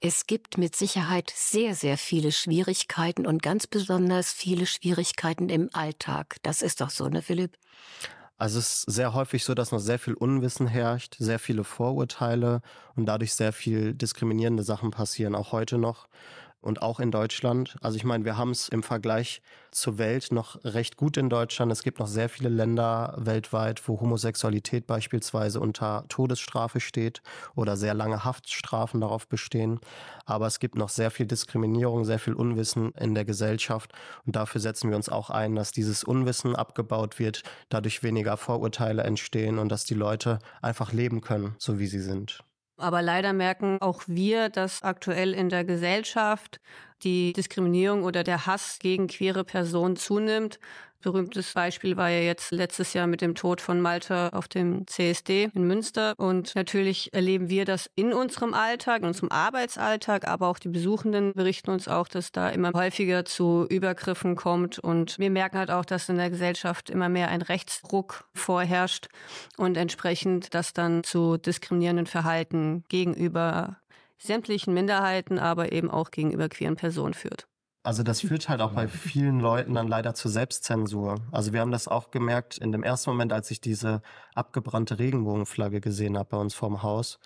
Es 0.00 0.28
gibt 0.28 0.56
mit 0.56 0.76
Sicherheit 0.76 1.32
sehr, 1.34 1.74
sehr 1.74 1.98
viele 1.98 2.30
Schwierigkeiten 2.30 3.26
und 3.26 3.42
ganz 3.42 3.66
besonders 3.66 4.32
viele 4.32 4.66
Schwierigkeiten 4.66 5.48
im 5.48 5.68
Alltag. 5.72 6.36
Das 6.44 6.62
ist 6.62 6.80
doch 6.80 6.90
so, 6.90 7.08
ne, 7.08 7.22
Philipp? 7.22 7.58
Also 8.38 8.60
es 8.60 8.84
ist 8.84 8.92
sehr 8.92 9.14
häufig 9.14 9.42
so, 9.42 9.54
dass 9.54 9.72
noch 9.72 9.80
sehr 9.80 9.98
viel 9.98 10.14
Unwissen 10.14 10.68
herrscht, 10.68 11.16
sehr 11.18 11.40
viele 11.40 11.64
Vorurteile 11.64 12.60
und 12.94 13.06
dadurch 13.06 13.34
sehr 13.34 13.52
viel 13.52 13.94
diskriminierende 13.94 14.62
Sachen 14.62 14.92
passieren, 14.92 15.34
auch 15.34 15.50
heute 15.50 15.76
noch 15.76 16.06
und 16.62 16.80
auch 16.80 17.00
in 17.00 17.10
Deutschland. 17.10 17.76
Also 17.82 17.96
ich 17.96 18.04
meine, 18.04 18.24
wir 18.24 18.38
haben 18.38 18.52
es 18.52 18.68
im 18.68 18.82
Vergleich 18.82 19.42
zur 19.72 19.98
Welt 19.98 20.28
noch 20.30 20.62
recht 20.64 20.96
gut 20.96 21.16
in 21.16 21.28
Deutschland. 21.28 21.72
Es 21.72 21.82
gibt 21.82 21.98
noch 21.98 22.06
sehr 22.06 22.28
viele 22.28 22.48
Länder 22.48 23.14
weltweit, 23.18 23.86
wo 23.88 24.00
Homosexualität 24.00 24.86
beispielsweise 24.86 25.60
unter 25.60 26.04
Todesstrafe 26.08 26.80
steht 26.80 27.22
oder 27.54 27.76
sehr 27.76 27.94
lange 27.94 28.24
Haftstrafen 28.24 29.00
darauf 29.00 29.26
bestehen. 29.26 29.80
Aber 30.24 30.46
es 30.46 30.60
gibt 30.60 30.76
noch 30.76 30.88
sehr 30.88 31.10
viel 31.10 31.26
Diskriminierung, 31.26 32.04
sehr 32.04 32.18
viel 32.18 32.34
Unwissen 32.34 32.92
in 32.92 33.14
der 33.14 33.24
Gesellschaft. 33.24 33.92
Und 34.24 34.36
dafür 34.36 34.60
setzen 34.60 34.88
wir 34.88 34.96
uns 34.96 35.08
auch 35.08 35.30
ein, 35.30 35.56
dass 35.56 35.72
dieses 35.72 36.04
Unwissen 36.04 36.54
abgebaut 36.54 37.18
wird, 37.18 37.42
dadurch 37.70 38.02
weniger 38.02 38.36
Vorurteile 38.36 39.02
entstehen 39.02 39.58
und 39.58 39.68
dass 39.68 39.84
die 39.84 39.94
Leute 39.94 40.38
einfach 40.60 40.92
leben 40.92 41.20
können, 41.22 41.56
so 41.58 41.78
wie 41.78 41.86
sie 41.88 42.00
sind. 42.00 42.44
Aber 42.76 43.02
leider 43.02 43.32
merken 43.32 43.78
auch 43.80 44.02
wir, 44.06 44.48
dass 44.48 44.82
aktuell 44.82 45.34
in 45.34 45.48
der 45.48 45.64
Gesellschaft 45.64 46.60
die 47.02 47.32
Diskriminierung 47.32 48.02
oder 48.04 48.24
der 48.24 48.46
Hass 48.46 48.78
gegen 48.80 49.06
queere 49.08 49.44
Personen 49.44 49.96
zunimmt. 49.96 50.58
Berühmtes 51.02 51.52
Beispiel 51.52 51.96
war 51.96 52.08
ja 52.08 52.20
jetzt 52.20 52.52
letztes 52.52 52.94
Jahr 52.94 53.08
mit 53.08 53.20
dem 53.20 53.34
Tod 53.34 53.60
von 53.60 53.80
Malte 53.80 54.32
auf 54.32 54.46
dem 54.46 54.86
CSD 54.86 55.50
in 55.52 55.66
Münster. 55.66 56.14
Und 56.16 56.54
natürlich 56.54 57.12
erleben 57.12 57.50
wir 57.50 57.64
das 57.64 57.90
in 57.96 58.12
unserem 58.12 58.54
Alltag, 58.54 59.02
in 59.02 59.08
unserem 59.08 59.30
Arbeitsalltag, 59.30 60.28
aber 60.28 60.46
auch 60.46 60.60
die 60.60 60.68
Besuchenden 60.68 61.32
berichten 61.34 61.70
uns 61.70 61.88
auch, 61.88 62.06
dass 62.06 62.30
da 62.30 62.48
immer 62.50 62.70
häufiger 62.72 63.24
zu 63.24 63.66
Übergriffen 63.68 64.36
kommt. 64.36 64.78
Und 64.78 65.18
wir 65.18 65.30
merken 65.30 65.58
halt 65.58 65.72
auch, 65.72 65.84
dass 65.84 66.08
in 66.08 66.18
der 66.18 66.30
Gesellschaft 66.30 66.88
immer 66.88 67.08
mehr 67.08 67.28
ein 67.28 67.42
Rechtsdruck 67.42 68.24
vorherrscht 68.34 69.08
und 69.56 69.76
entsprechend 69.76 70.54
das 70.54 70.72
dann 70.72 71.02
zu 71.02 71.36
diskriminierenden 71.36 72.06
Verhalten 72.06 72.84
gegenüber 72.88 73.76
sämtlichen 74.18 74.72
Minderheiten, 74.72 75.40
aber 75.40 75.72
eben 75.72 75.90
auch 75.90 76.12
gegenüber 76.12 76.48
queeren 76.48 76.76
Personen 76.76 77.14
führt. 77.14 77.48
Also 77.82 78.02
das 78.02 78.20
führt 78.22 78.48
halt 78.48 78.60
auch 78.60 78.72
bei 78.72 78.88
vielen 78.88 79.40
Leuten 79.40 79.74
dann 79.74 79.88
leider 79.88 80.14
zur 80.14 80.30
Selbstzensur. 80.30 81.16
Also 81.30 81.52
wir 81.52 81.60
haben 81.60 81.72
das 81.72 81.88
auch 81.88 82.10
gemerkt 82.10 82.58
in 82.58 82.72
dem 82.72 82.82
ersten 82.82 83.10
Moment, 83.10 83.32
als 83.32 83.50
ich 83.50 83.60
diese 83.60 84.02
abgebrannte 84.34 84.98
Regenbogenflagge 84.98 85.80
gesehen 85.80 86.16
habe 86.16 86.30
bei 86.30 86.36
uns 86.36 86.54
vorm 86.54 86.82
Haus. 86.82 87.18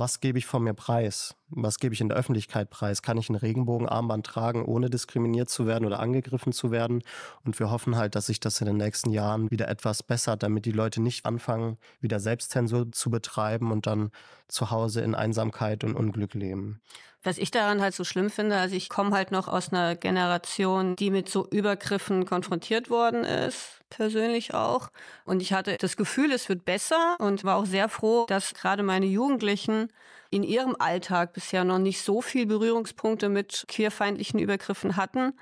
Was 0.00 0.20
gebe 0.20 0.38
ich 0.38 0.46
von 0.46 0.62
mir 0.62 0.74
preis? 0.74 1.34
Was 1.48 1.80
gebe 1.80 1.92
ich 1.92 2.00
in 2.00 2.08
der 2.08 2.16
Öffentlichkeit 2.16 2.70
preis? 2.70 3.02
Kann 3.02 3.18
ich 3.18 3.30
ein 3.30 3.34
Regenbogenarmband 3.34 4.24
tragen, 4.24 4.64
ohne 4.64 4.90
diskriminiert 4.90 5.48
zu 5.48 5.66
werden 5.66 5.86
oder 5.86 5.98
angegriffen 5.98 6.52
zu 6.52 6.70
werden? 6.70 7.02
Und 7.44 7.58
wir 7.58 7.72
hoffen 7.72 7.96
halt, 7.96 8.14
dass 8.14 8.26
sich 8.26 8.38
das 8.38 8.60
in 8.60 8.68
den 8.68 8.76
nächsten 8.76 9.10
Jahren 9.10 9.50
wieder 9.50 9.66
etwas 9.66 10.04
bessert, 10.04 10.44
damit 10.44 10.66
die 10.66 10.72
Leute 10.72 11.02
nicht 11.02 11.26
anfangen, 11.26 11.78
wieder 12.00 12.20
Selbstzensur 12.20 12.92
zu 12.92 13.10
betreiben 13.10 13.72
und 13.72 13.88
dann 13.88 14.12
zu 14.46 14.70
Hause 14.70 15.00
in 15.00 15.16
Einsamkeit 15.16 15.82
und 15.82 15.96
Unglück 15.96 16.34
leben. 16.34 16.80
Was 17.28 17.36
ich 17.36 17.50
daran 17.50 17.82
halt 17.82 17.94
so 17.94 18.04
schlimm 18.04 18.30
finde, 18.30 18.56
also 18.56 18.74
ich 18.74 18.88
komme 18.88 19.10
halt 19.10 19.32
noch 19.32 19.48
aus 19.48 19.70
einer 19.70 19.96
Generation, 19.96 20.96
die 20.96 21.10
mit 21.10 21.28
so 21.28 21.46
Übergriffen 21.50 22.24
konfrontiert 22.24 22.88
worden 22.88 23.22
ist, 23.22 23.80
persönlich 23.90 24.54
auch. 24.54 24.88
Und 25.26 25.42
ich 25.42 25.52
hatte 25.52 25.76
das 25.78 25.98
Gefühl, 25.98 26.32
es 26.32 26.48
wird 26.48 26.64
besser 26.64 27.16
und 27.18 27.44
war 27.44 27.56
auch 27.56 27.66
sehr 27.66 27.90
froh, 27.90 28.24
dass 28.28 28.54
gerade 28.54 28.82
meine 28.82 29.04
Jugendlichen 29.04 29.92
in 30.30 30.42
ihrem 30.42 30.74
Alltag 30.78 31.34
bisher 31.34 31.64
noch 31.64 31.76
nicht 31.76 32.00
so 32.00 32.22
viel 32.22 32.46
Berührungspunkte 32.46 33.28
mit 33.28 33.66
queerfeindlichen 33.68 34.40
Übergriffen 34.40 34.96
hatten. 34.96 35.34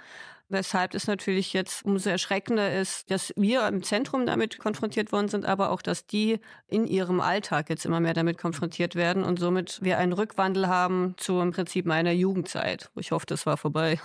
Weshalb 0.49 0.95
es 0.95 1.09
natürlich 1.09 1.53
jetzt 1.53 1.85
umso 1.85 2.09
erschreckender 2.09 2.73
ist, 2.73 3.11
dass 3.11 3.33
wir 3.37 3.67
im 3.67 3.83
Zentrum 3.83 4.27
damit 4.27 4.59
konfrontiert 4.59 5.11
worden 5.11 5.29
sind, 5.29 5.45
aber 5.45 5.71
auch, 5.71 5.83
dass 5.83 6.07
die 6.07 6.39
in 6.69 6.87
ihrem 6.87 7.21
Alltag 7.21 7.69
jetzt 7.69 7.85
immer 7.85 7.99
mehr 7.99 8.15
damit 8.15 8.39
konfrontiert 8.39 8.95
werden 8.95 9.25
und 9.25 9.41
somit 9.41 9.83
wir 9.83 9.99
einen 9.99 10.13
Rückwandel 10.13 10.69
haben 10.69 11.15
zu 11.17 11.41
im 11.41 11.51
Prinzip 11.51 11.85
meiner 11.85 12.13
Jugendzeit. 12.13 12.91
Ich 12.95 13.11
hoffe, 13.11 13.27
das 13.27 13.45
war 13.45 13.57
vorbei. 13.57 13.99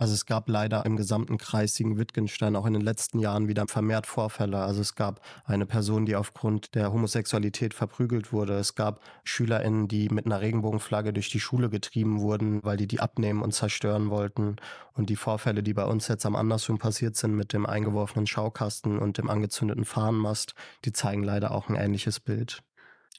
Also 0.00 0.14
es 0.14 0.26
gab 0.26 0.48
leider 0.48 0.86
im 0.86 0.96
gesamten 0.96 1.38
Kreis 1.38 1.74
Siegen-Wittgenstein 1.74 2.54
auch 2.54 2.66
in 2.66 2.72
den 2.72 2.82
letzten 2.82 3.18
Jahren 3.18 3.48
wieder 3.48 3.66
vermehrt 3.66 4.06
Vorfälle. 4.06 4.58
Also 4.58 4.80
es 4.80 4.94
gab 4.94 5.20
eine 5.44 5.66
Person, 5.66 6.06
die 6.06 6.14
aufgrund 6.14 6.76
der 6.76 6.92
Homosexualität 6.92 7.74
verprügelt 7.74 8.32
wurde. 8.32 8.54
Es 8.54 8.76
gab 8.76 9.00
SchülerInnen, 9.24 9.88
die 9.88 10.08
mit 10.08 10.24
einer 10.24 10.40
Regenbogenflagge 10.40 11.12
durch 11.12 11.30
die 11.30 11.40
Schule 11.40 11.68
getrieben 11.68 12.20
wurden, 12.20 12.62
weil 12.62 12.76
die 12.76 12.86
die 12.86 13.00
abnehmen 13.00 13.42
und 13.42 13.52
zerstören 13.52 14.08
wollten. 14.08 14.54
Und 14.92 15.10
die 15.10 15.16
Vorfälle, 15.16 15.64
die 15.64 15.74
bei 15.74 15.84
uns 15.84 16.06
jetzt 16.06 16.26
am 16.26 16.36
Andersrum 16.36 16.78
passiert 16.78 17.16
sind 17.16 17.34
mit 17.34 17.52
dem 17.52 17.66
eingeworfenen 17.66 18.28
Schaukasten 18.28 19.00
und 19.00 19.18
dem 19.18 19.28
angezündeten 19.28 19.84
Fahnenmast, 19.84 20.54
die 20.84 20.92
zeigen 20.92 21.24
leider 21.24 21.50
auch 21.50 21.68
ein 21.68 21.74
ähnliches 21.74 22.20
Bild 22.20 22.62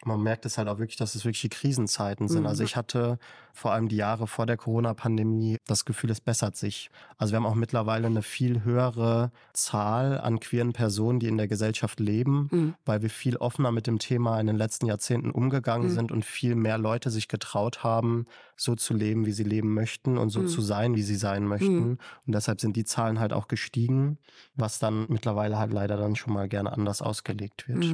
man 0.05 0.21
merkt 0.21 0.45
es 0.45 0.57
halt 0.57 0.67
auch 0.67 0.79
wirklich, 0.79 0.97
dass 0.97 1.15
es 1.15 1.25
wirklich 1.25 1.49
Krisenzeiten 1.49 2.27
sind. 2.27 2.45
Also 2.45 2.47
mhm. 2.47 2.59
Also 2.59 2.63
ich 2.63 2.75
hatte 2.75 3.19
vor 3.53 3.71
allem 3.71 3.87
die 3.87 3.95
Jahre 3.95 4.27
vor 4.27 4.45
der 4.45 4.57
Corona-Pandemie 4.57 5.57
das 5.65 5.85
Gefühl, 5.85 6.09
es 6.09 6.19
bessert 6.19 6.57
sich. 6.57 6.89
Also 7.17 7.31
wir 7.31 7.37
haben 7.37 7.45
auch 7.45 7.55
mittlerweile 7.55 8.07
eine 8.07 8.21
viel 8.21 8.63
höhere 8.63 9.31
Zahl 9.53 10.19
an 10.19 10.41
queeren 10.41 10.73
Personen, 10.73 11.19
die 11.19 11.27
in 11.27 11.37
der 11.37 11.47
Gesellschaft 11.47 11.99
leben, 11.99 12.49
mhm. 12.51 12.75
weil 12.85 13.01
wir 13.01 13.09
viel 13.09 13.37
offener 13.37 13.71
mit 13.71 13.87
dem 13.87 13.97
Thema 13.97 14.39
in 14.39 14.47
den 14.47 14.57
letzten 14.57 14.87
Jahrzehnten 14.87 15.31
umgegangen 15.31 15.89
mhm. 15.89 15.93
sind 15.93 16.11
und 16.11 16.25
viel 16.25 16.55
mehr 16.55 16.77
Leute 16.77 17.11
sich 17.11 17.27
getraut 17.27 17.83
haben, 17.83 18.25
so 18.57 18.75
zu 18.75 18.93
leben, 18.93 19.25
wie 19.25 19.31
sie 19.31 19.43
leben 19.43 19.73
möchten 19.73 20.17
und 20.17 20.29
so 20.29 20.41
mhm. 20.41 20.47
zu 20.47 20.61
sein, 20.61 20.95
wie 20.95 21.03
sie 21.03 21.15
sein 21.15 21.45
möchten. 21.45 21.91
Mhm. 21.91 21.97
Und 22.27 22.35
deshalb 22.35 22.59
sind 22.59 22.75
die 22.75 22.85
Zahlen 22.85 23.19
halt 23.19 23.31
auch 23.31 23.47
gestiegen, 23.47 24.17
was 24.55 24.79
dann 24.79 25.05
mittlerweile 25.07 25.57
halt 25.57 25.71
leider 25.71 25.95
dann 25.95 26.15
schon 26.15 26.33
mal 26.33 26.49
gerne 26.49 26.73
anders 26.73 27.01
ausgelegt 27.01 27.67
wird. 27.69 27.85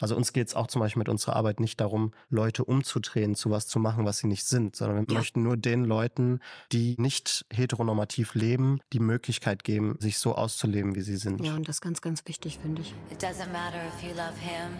Also 0.00 0.16
uns 0.16 0.32
geht 0.32 0.48
es 0.48 0.54
auch 0.54 0.66
zum 0.66 0.80
Beispiel 0.80 1.00
mit 1.00 1.08
unserer 1.08 1.36
Arbeit 1.36 1.60
nicht 1.60 1.80
darum, 1.80 2.12
Leute 2.28 2.64
umzudrehen, 2.64 3.34
zu 3.34 3.50
was 3.50 3.66
zu 3.66 3.78
machen, 3.78 4.04
was 4.04 4.18
sie 4.18 4.26
nicht 4.26 4.44
sind, 4.44 4.76
sondern 4.76 5.06
wir 5.06 5.12
ja. 5.12 5.18
möchten 5.18 5.42
nur 5.42 5.56
den 5.56 5.84
Leuten, 5.84 6.40
die 6.72 6.96
nicht 6.98 7.46
heteronormativ 7.52 8.34
leben, 8.34 8.80
die 8.92 9.00
Möglichkeit 9.00 9.64
geben, 9.64 9.96
sich 10.00 10.18
so 10.18 10.34
auszuleben, 10.34 10.94
wie 10.94 11.02
sie 11.02 11.16
sind. 11.16 11.44
Ja, 11.44 11.54
und 11.54 11.68
das 11.68 11.76
ist 11.76 11.80
ganz, 11.80 12.00
ganz 12.00 12.22
wichtig, 12.26 12.58
finde 12.60 12.82
ich. 12.82 12.94
It 13.10 13.22
doesn't 13.22 13.52
matter 13.52 13.80
if 13.86 14.02
you 14.02 14.14
love 14.16 14.36
him 14.38 14.72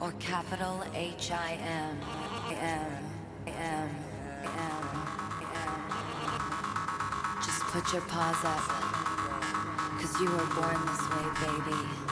or 0.00 0.12
capital 0.18 0.80
H-I-M. 0.92 1.96
Just 7.44 7.60
put 7.72 7.92
your 7.92 8.02
paws 8.02 8.44
up, 8.44 8.60
cause 10.00 10.20
you 10.20 10.30
were 10.30 10.46
born 10.54 10.78
this 10.86 11.02
way, 11.10 11.26
baby. 11.46 12.11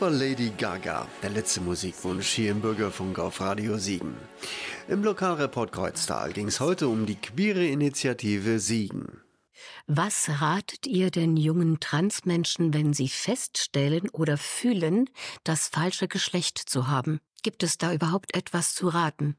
Es 0.00 0.06
war 0.06 0.12
Lady 0.12 0.50
Gaga, 0.56 1.06
der 1.22 1.28
letzte 1.28 1.60
Musikwunsch 1.60 2.28
hier 2.28 2.52
im 2.52 2.62
Bürgerfunk 2.62 3.18
auf 3.18 3.38
Radio 3.42 3.76
Siegen. 3.76 4.16
Im 4.88 5.04
Lokalreport 5.04 5.72
Kreuztal 5.72 6.32
ging 6.32 6.48
es 6.48 6.58
heute 6.58 6.88
um 6.88 7.04
die 7.04 7.16
queere 7.16 7.66
Initiative 7.66 8.60
Siegen. 8.60 9.20
Was 9.86 10.40
ratet 10.40 10.86
ihr 10.86 11.10
den 11.10 11.36
jungen 11.36 11.80
Transmenschen, 11.80 12.72
wenn 12.72 12.94
sie 12.94 13.10
feststellen 13.10 14.08
oder 14.08 14.38
fühlen, 14.38 15.10
das 15.44 15.68
falsche 15.68 16.08
Geschlecht 16.08 16.56
zu 16.56 16.88
haben? 16.88 17.20
Gibt 17.42 17.62
es 17.62 17.76
da 17.76 17.92
überhaupt 17.92 18.34
etwas 18.34 18.74
zu 18.74 18.88
raten? 18.88 19.36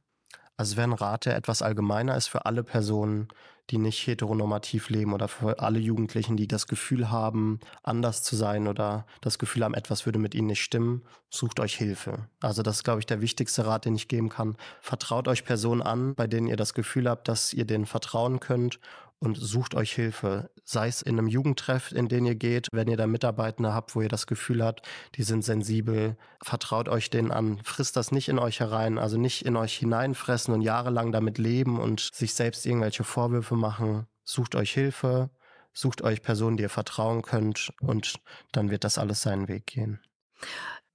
Also 0.57 0.77
wenn 0.77 0.93
Rate 0.93 1.33
etwas 1.33 1.63
allgemeiner 1.63 2.15
ist 2.15 2.27
für 2.27 2.45
alle 2.45 2.63
Personen, 2.63 3.29
die 3.69 3.77
nicht 3.77 4.05
heteronormativ 4.05 4.89
leben 4.89 5.13
oder 5.13 5.27
für 5.27 5.59
alle 5.59 5.79
Jugendlichen, 5.79 6.35
die 6.35 6.47
das 6.47 6.67
Gefühl 6.67 7.09
haben, 7.09 7.59
anders 7.83 8.23
zu 8.23 8.35
sein 8.35 8.67
oder 8.67 9.05
das 9.21 9.39
Gefühl 9.39 9.63
haben, 9.63 9.73
etwas 9.73 10.05
würde 10.05 10.19
mit 10.19 10.35
ihnen 10.35 10.47
nicht 10.47 10.61
stimmen, 10.61 11.03
sucht 11.29 11.59
euch 11.59 11.75
Hilfe. 11.75 12.27
Also 12.41 12.63
das 12.63 12.77
ist, 12.77 12.83
glaube 12.83 12.99
ich, 12.99 13.05
der 13.05 13.21
wichtigste 13.21 13.65
Rat, 13.65 13.85
den 13.85 13.95
ich 13.95 14.07
geben 14.07 14.29
kann. 14.29 14.57
Vertraut 14.81 15.27
euch 15.27 15.45
Personen 15.45 15.81
an, 15.81 16.15
bei 16.15 16.27
denen 16.27 16.47
ihr 16.47 16.57
das 16.57 16.73
Gefühl 16.73 17.09
habt, 17.09 17.27
dass 17.27 17.53
ihr 17.53 17.65
denen 17.65 17.85
vertrauen 17.85 18.39
könnt 18.39 18.79
und 19.21 19.37
sucht 19.37 19.75
euch 19.75 19.93
Hilfe. 19.93 20.49
Sei 20.65 20.87
es 20.87 21.01
in 21.01 21.17
einem 21.17 21.27
Jugendtreff, 21.27 21.91
in 21.91 22.07
den 22.07 22.25
ihr 22.25 22.35
geht, 22.35 22.67
wenn 22.71 22.87
ihr 22.87 22.97
da 22.97 23.05
Mitarbeitende 23.05 23.73
habt, 23.73 23.95
wo 23.95 24.01
ihr 24.01 24.09
das 24.09 24.25
Gefühl 24.25 24.63
habt, 24.63 24.81
die 25.15 25.23
sind 25.23 25.43
sensibel, 25.43 26.17
vertraut 26.41 26.89
euch 26.89 27.09
denen 27.11 27.31
an. 27.31 27.61
Frisst 27.63 27.95
das 27.95 28.11
nicht 28.11 28.29
in 28.29 28.39
euch 28.39 28.59
herein, 28.59 28.97
also 28.97 29.17
nicht 29.17 29.45
in 29.45 29.55
euch 29.55 29.77
hineinfressen 29.77 30.53
und 30.53 30.61
jahrelang 30.61 31.11
damit 31.11 31.37
leben 31.37 31.79
und 31.79 32.09
sich 32.13 32.33
selbst 32.33 32.65
irgendwelche 32.65 33.03
Vorwürfe 33.03 33.55
machen. 33.55 34.07
Sucht 34.23 34.55
euch 34.55 34.71
Hilfe, 34.71 35.29
sucht 35.71 36.01
euch 36.01 36.23
Personen, 36.23 36.57
die 36.57 36.63
ihr 36.63 36.69
vertrauen 36.69 37.21
könnt 37.21 37.71
und 37.79 38.15
dann 38.51 38.71
wird 38.71 38.83
das 38.83 38.97
alles 38.97 39.21
seinen 39.21 39.47
Weg 39.47 39.67
gehen. 39.67 39.99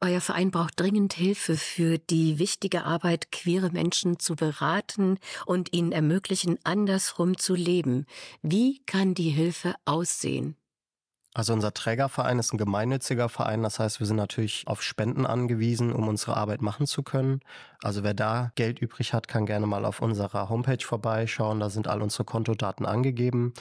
Euer 0.01 0.21
Verein 0.21 0.51
braucht 0.51 0.79
dringend 0.79 1.15
Hilfe 1.15 1.57
für 1.57 1.99
die 1.99 2.39
wichtige 2.39 2.85
Arbeit, 2.85 3.33
queere 3.33 3.71
Menschen 3.71 4.19
zu 4.19 4.37
beraten 4.37 5.19
und 5.47 5.73
ihnen 5.73 5.91
ermöglichen, 5.91 6.59
andersrum 6.65 7.39
zu 7.39 7.55
leben. 7.55 8.05
Wie 8.43 8.83
kann 8.85 9.15
die 9.15 9.31
Hilfe 9.31 9.75
aussehen? 9.87 10.57
Also 11.37 11.53
unser 11.53 11.75
Trägerverein 11.75 12.39
ist 12.39 12.55
ein 12.55 12.59
gemeinnütziger 12.59 13.29
Verein, 13.29 13.63
das 13.63 13.79
heißt, 13.79 14.01
wir 14.01 14.07
sind 14.07 14.17
natürlich 14.17 14.67
auf 14.67 14.83
Spenden 14.83 15.27
angewiesen, 15.27 15.93
um 15.93 16.09
unsere 16.09 16.35
Arbeit 16.35 16.63
machen 16.63 16.87
zu 16.87 17.03
können. 17.03 17.41
Also 17.83 18.03
wer 18.03 18.15
da 18.15 18.53
Geld 18.55 18.79
übrig 18.79 19.13
hat, 19.13 19.29
kann 19.29 19.45
gerne 19.45 19.67
mal 19.67 19.85
auf 19.85 20.01
unserer 20.01 20.49
Homepage 20.49 20.83
vorbeischauen, 20.83 21.61
da 21.61 21.69
sind 21.69 21.89
all 21.89 22.01
unsere 22.01 22.25
Kontodaten 22.25 22.87
angegeben. 22.87 23.53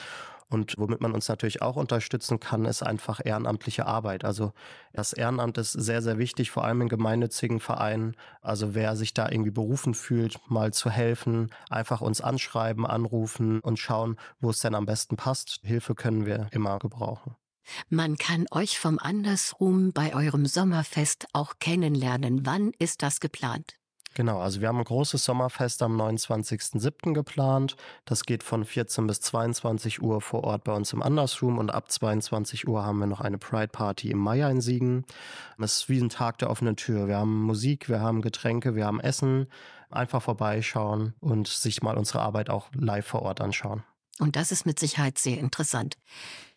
Und 0.48 0.74
womit 0.78 1.00
man 1.00 1.12
uns 1.12 1.28
natürlich 1.28 1.60
auch 1.60 1.76
unterstützen 1.76 2.38
kann, 2.38 2.64
ist 2.66 2.82
einfach 2.82 3.20
ehrenamtliche 3.24 3.86
Arbeit. 3.86 4.24
Also 4.24 4.52
das 4.92 5.12
Ehrenamt 5.12 5.58
ist 5.58 5.72
sehr, 5.72 6.02
sehr 6.02 6.18
wichtig, 6.18 6.50
vor 6.50 6.64
allem 6.64 6.82
in 6.82 6.88
gemeinnützigen 6.88 7.58
Vereinen. 7.58 8.14
Also 8.42 8.74
wer 8.74 8.94
sich 8.96 9.12
da 9.12 9.28
irgendwie 9.28 9.50
berufen 9.50 9.94
fühlt, 9.94 10.38
mal 10.48 10.72
zu 10.72 10.88
helfen, 10.90 11.50
einfach 11.68 12.00
uns 12.00 12.20
anschreiben, 12.20 12.86
anrufen 12.86 13.60
und 13.60 13.78
schauen, 13.78 14.16
wo 14.40 14.50
es 14.50 14.60
denn 14.60 14.74
am 14.74 14.86
besten 14.86 15.16
passt. 15.16 15.60
Hilfe 15.62 15.94
können 15.94 16.26
wir 16.26 16.48
immer 16.52 16.78
gebrauchen. 16.78 17.34
Man 17.88 18.16
kann 18.16 18.46
euch 18.52 18.78
vom 18.78 18.98
Andersrum 18.98 19.92
bei 19.92 20.14
eurem 20.14 20.46
Sommerfest 20.46 21.26
auch 21.32 21.54
kennenlernen. 21.58 22.46
Wann 22.46 22.72
ist 22.78 23.02
das 23.02 23.18
geplant? 23.18 23.75
Genau, 24.16 24.40
also 24.40 24.62
wir 24.62 24.68
haben 24.68 24.78
ein 24.78 24.84
großes 24.84 25.26
Sommerfest 25.26 25.82
am 25.82 26.00
29.07. 26.00 27.12
geplant. 27.12 27.76
Das 28.06 28.24
geht 28.24 28.42
von 28.42 28.64
14 28.64 29.06
bis 29.06 29.20
22 29.20 30.00
Uhr 30.00 30.22
vor 30.22 30.42
Ort 30.44 30.64
bei 30.64 30.72
uns 30.72 30.94
im 30.94 31.02
Andersroom 31.02 31.58
und 31.58 31.68
ab 31.68 31.90
22 31.90 32.66
Uhr 32.66 32.82
haben 32.82 32.98
wir 32.98 33.06
noch 33.06 33.20
eine 33.20 33.36
Pride 33.36 33.68
Party 33.68 34.10
im 34.10 34.16
Meier 34.16 34.50
in 34.50 34.62
Siegen. 34.62 35.04
Das 35.58 35.76
ist 35.76 35.90
wie 35.90 36.00
ein 36.00 36.08
Tag 36.08 36.38
der 36.38 36.48
offenen 36.48 36.76
Tür. 36.76 37.08
Wir 37.08 37.18
haben 37.18 37.42
Musik, 37.42 37.90
wir 37.90 38.00
haben 38.00 38.22
Getränke, 38.22 38.74
wir 38.74 38.86
haben 38.86 39.00
Essen. 39.00 39.48
Einfach 39.90 40.22
vorbeischauen 40.22 41.12
und 41.20 41.46
sich 41.46 41.82
mal 41.82 41.98
unsere 41.98 42.20
Arbeit 42.20 42.48
auch 42.48 42.70
live 42.72 43.06
vor 43.06 43.20
Ort 43.20 43.42
anschauen. 43.42 43.84
Und 44.18 44.36
das 44.36 44.50
ist 44.52 44.64
mit 44.66 44.78
Sicherheit 44.78 45.18
sehr 45.18 45.38
interessant. 45.38 45.96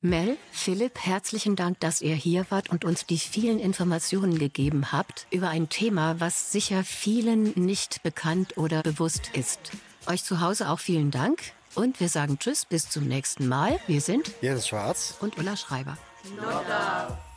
Mel, 0.02 0.38
Philipp, 0.52 0.98
herzlichen 1.00 1.56
Dank, 1.56 1.80
dass 1.82 2.02
ihr 2.02 2.16
hier 2.16 2.46
wart 2.50 2.70
und 2.70 2.86
uns 2.86 3.06
die 3.06 3.18
vielen 3.18 3.60
Informationen 3.60 4.40
gegeben 4.40 4.92
habt 4.92 5.28
über 5.30 5.50
ein 5.50 5.68
Thema, 5.68 6.20
was 6.20 6.52
sicher 6.52 6.84
vielen 6.86 7.52
nicht 7.56 8.02
bekannt 8.02 8.58
oder 8.58 8.82
bewusst 8.82 9.32
ist. 9.34 9.60
Euch 10.08 10.24
zu 10.24 10.40
Hause 10.40 10.70
auch 10.70 10.80
vielen 10.80 11.12
Dank 11.12 11.42
und 11.76 12.00
wir 12.00 12.10
sagen 12.10 12.40
Tschüss, 12.40 12.66
bis 12.66 12.90
zum 12.90 13.08
nächsten 13.08 13.48
Mal. 13.48 13.80
Wir 13.88 14.02
sind 14.02 14.32
Jens 14.42 14.68
Schwarz. 14.68 15.16
und 15.20 15.38
Ulla 15.38 15.58
Schreiber. 15.58 15.98
No 16.36 16.44
doubt. 16.44 17.29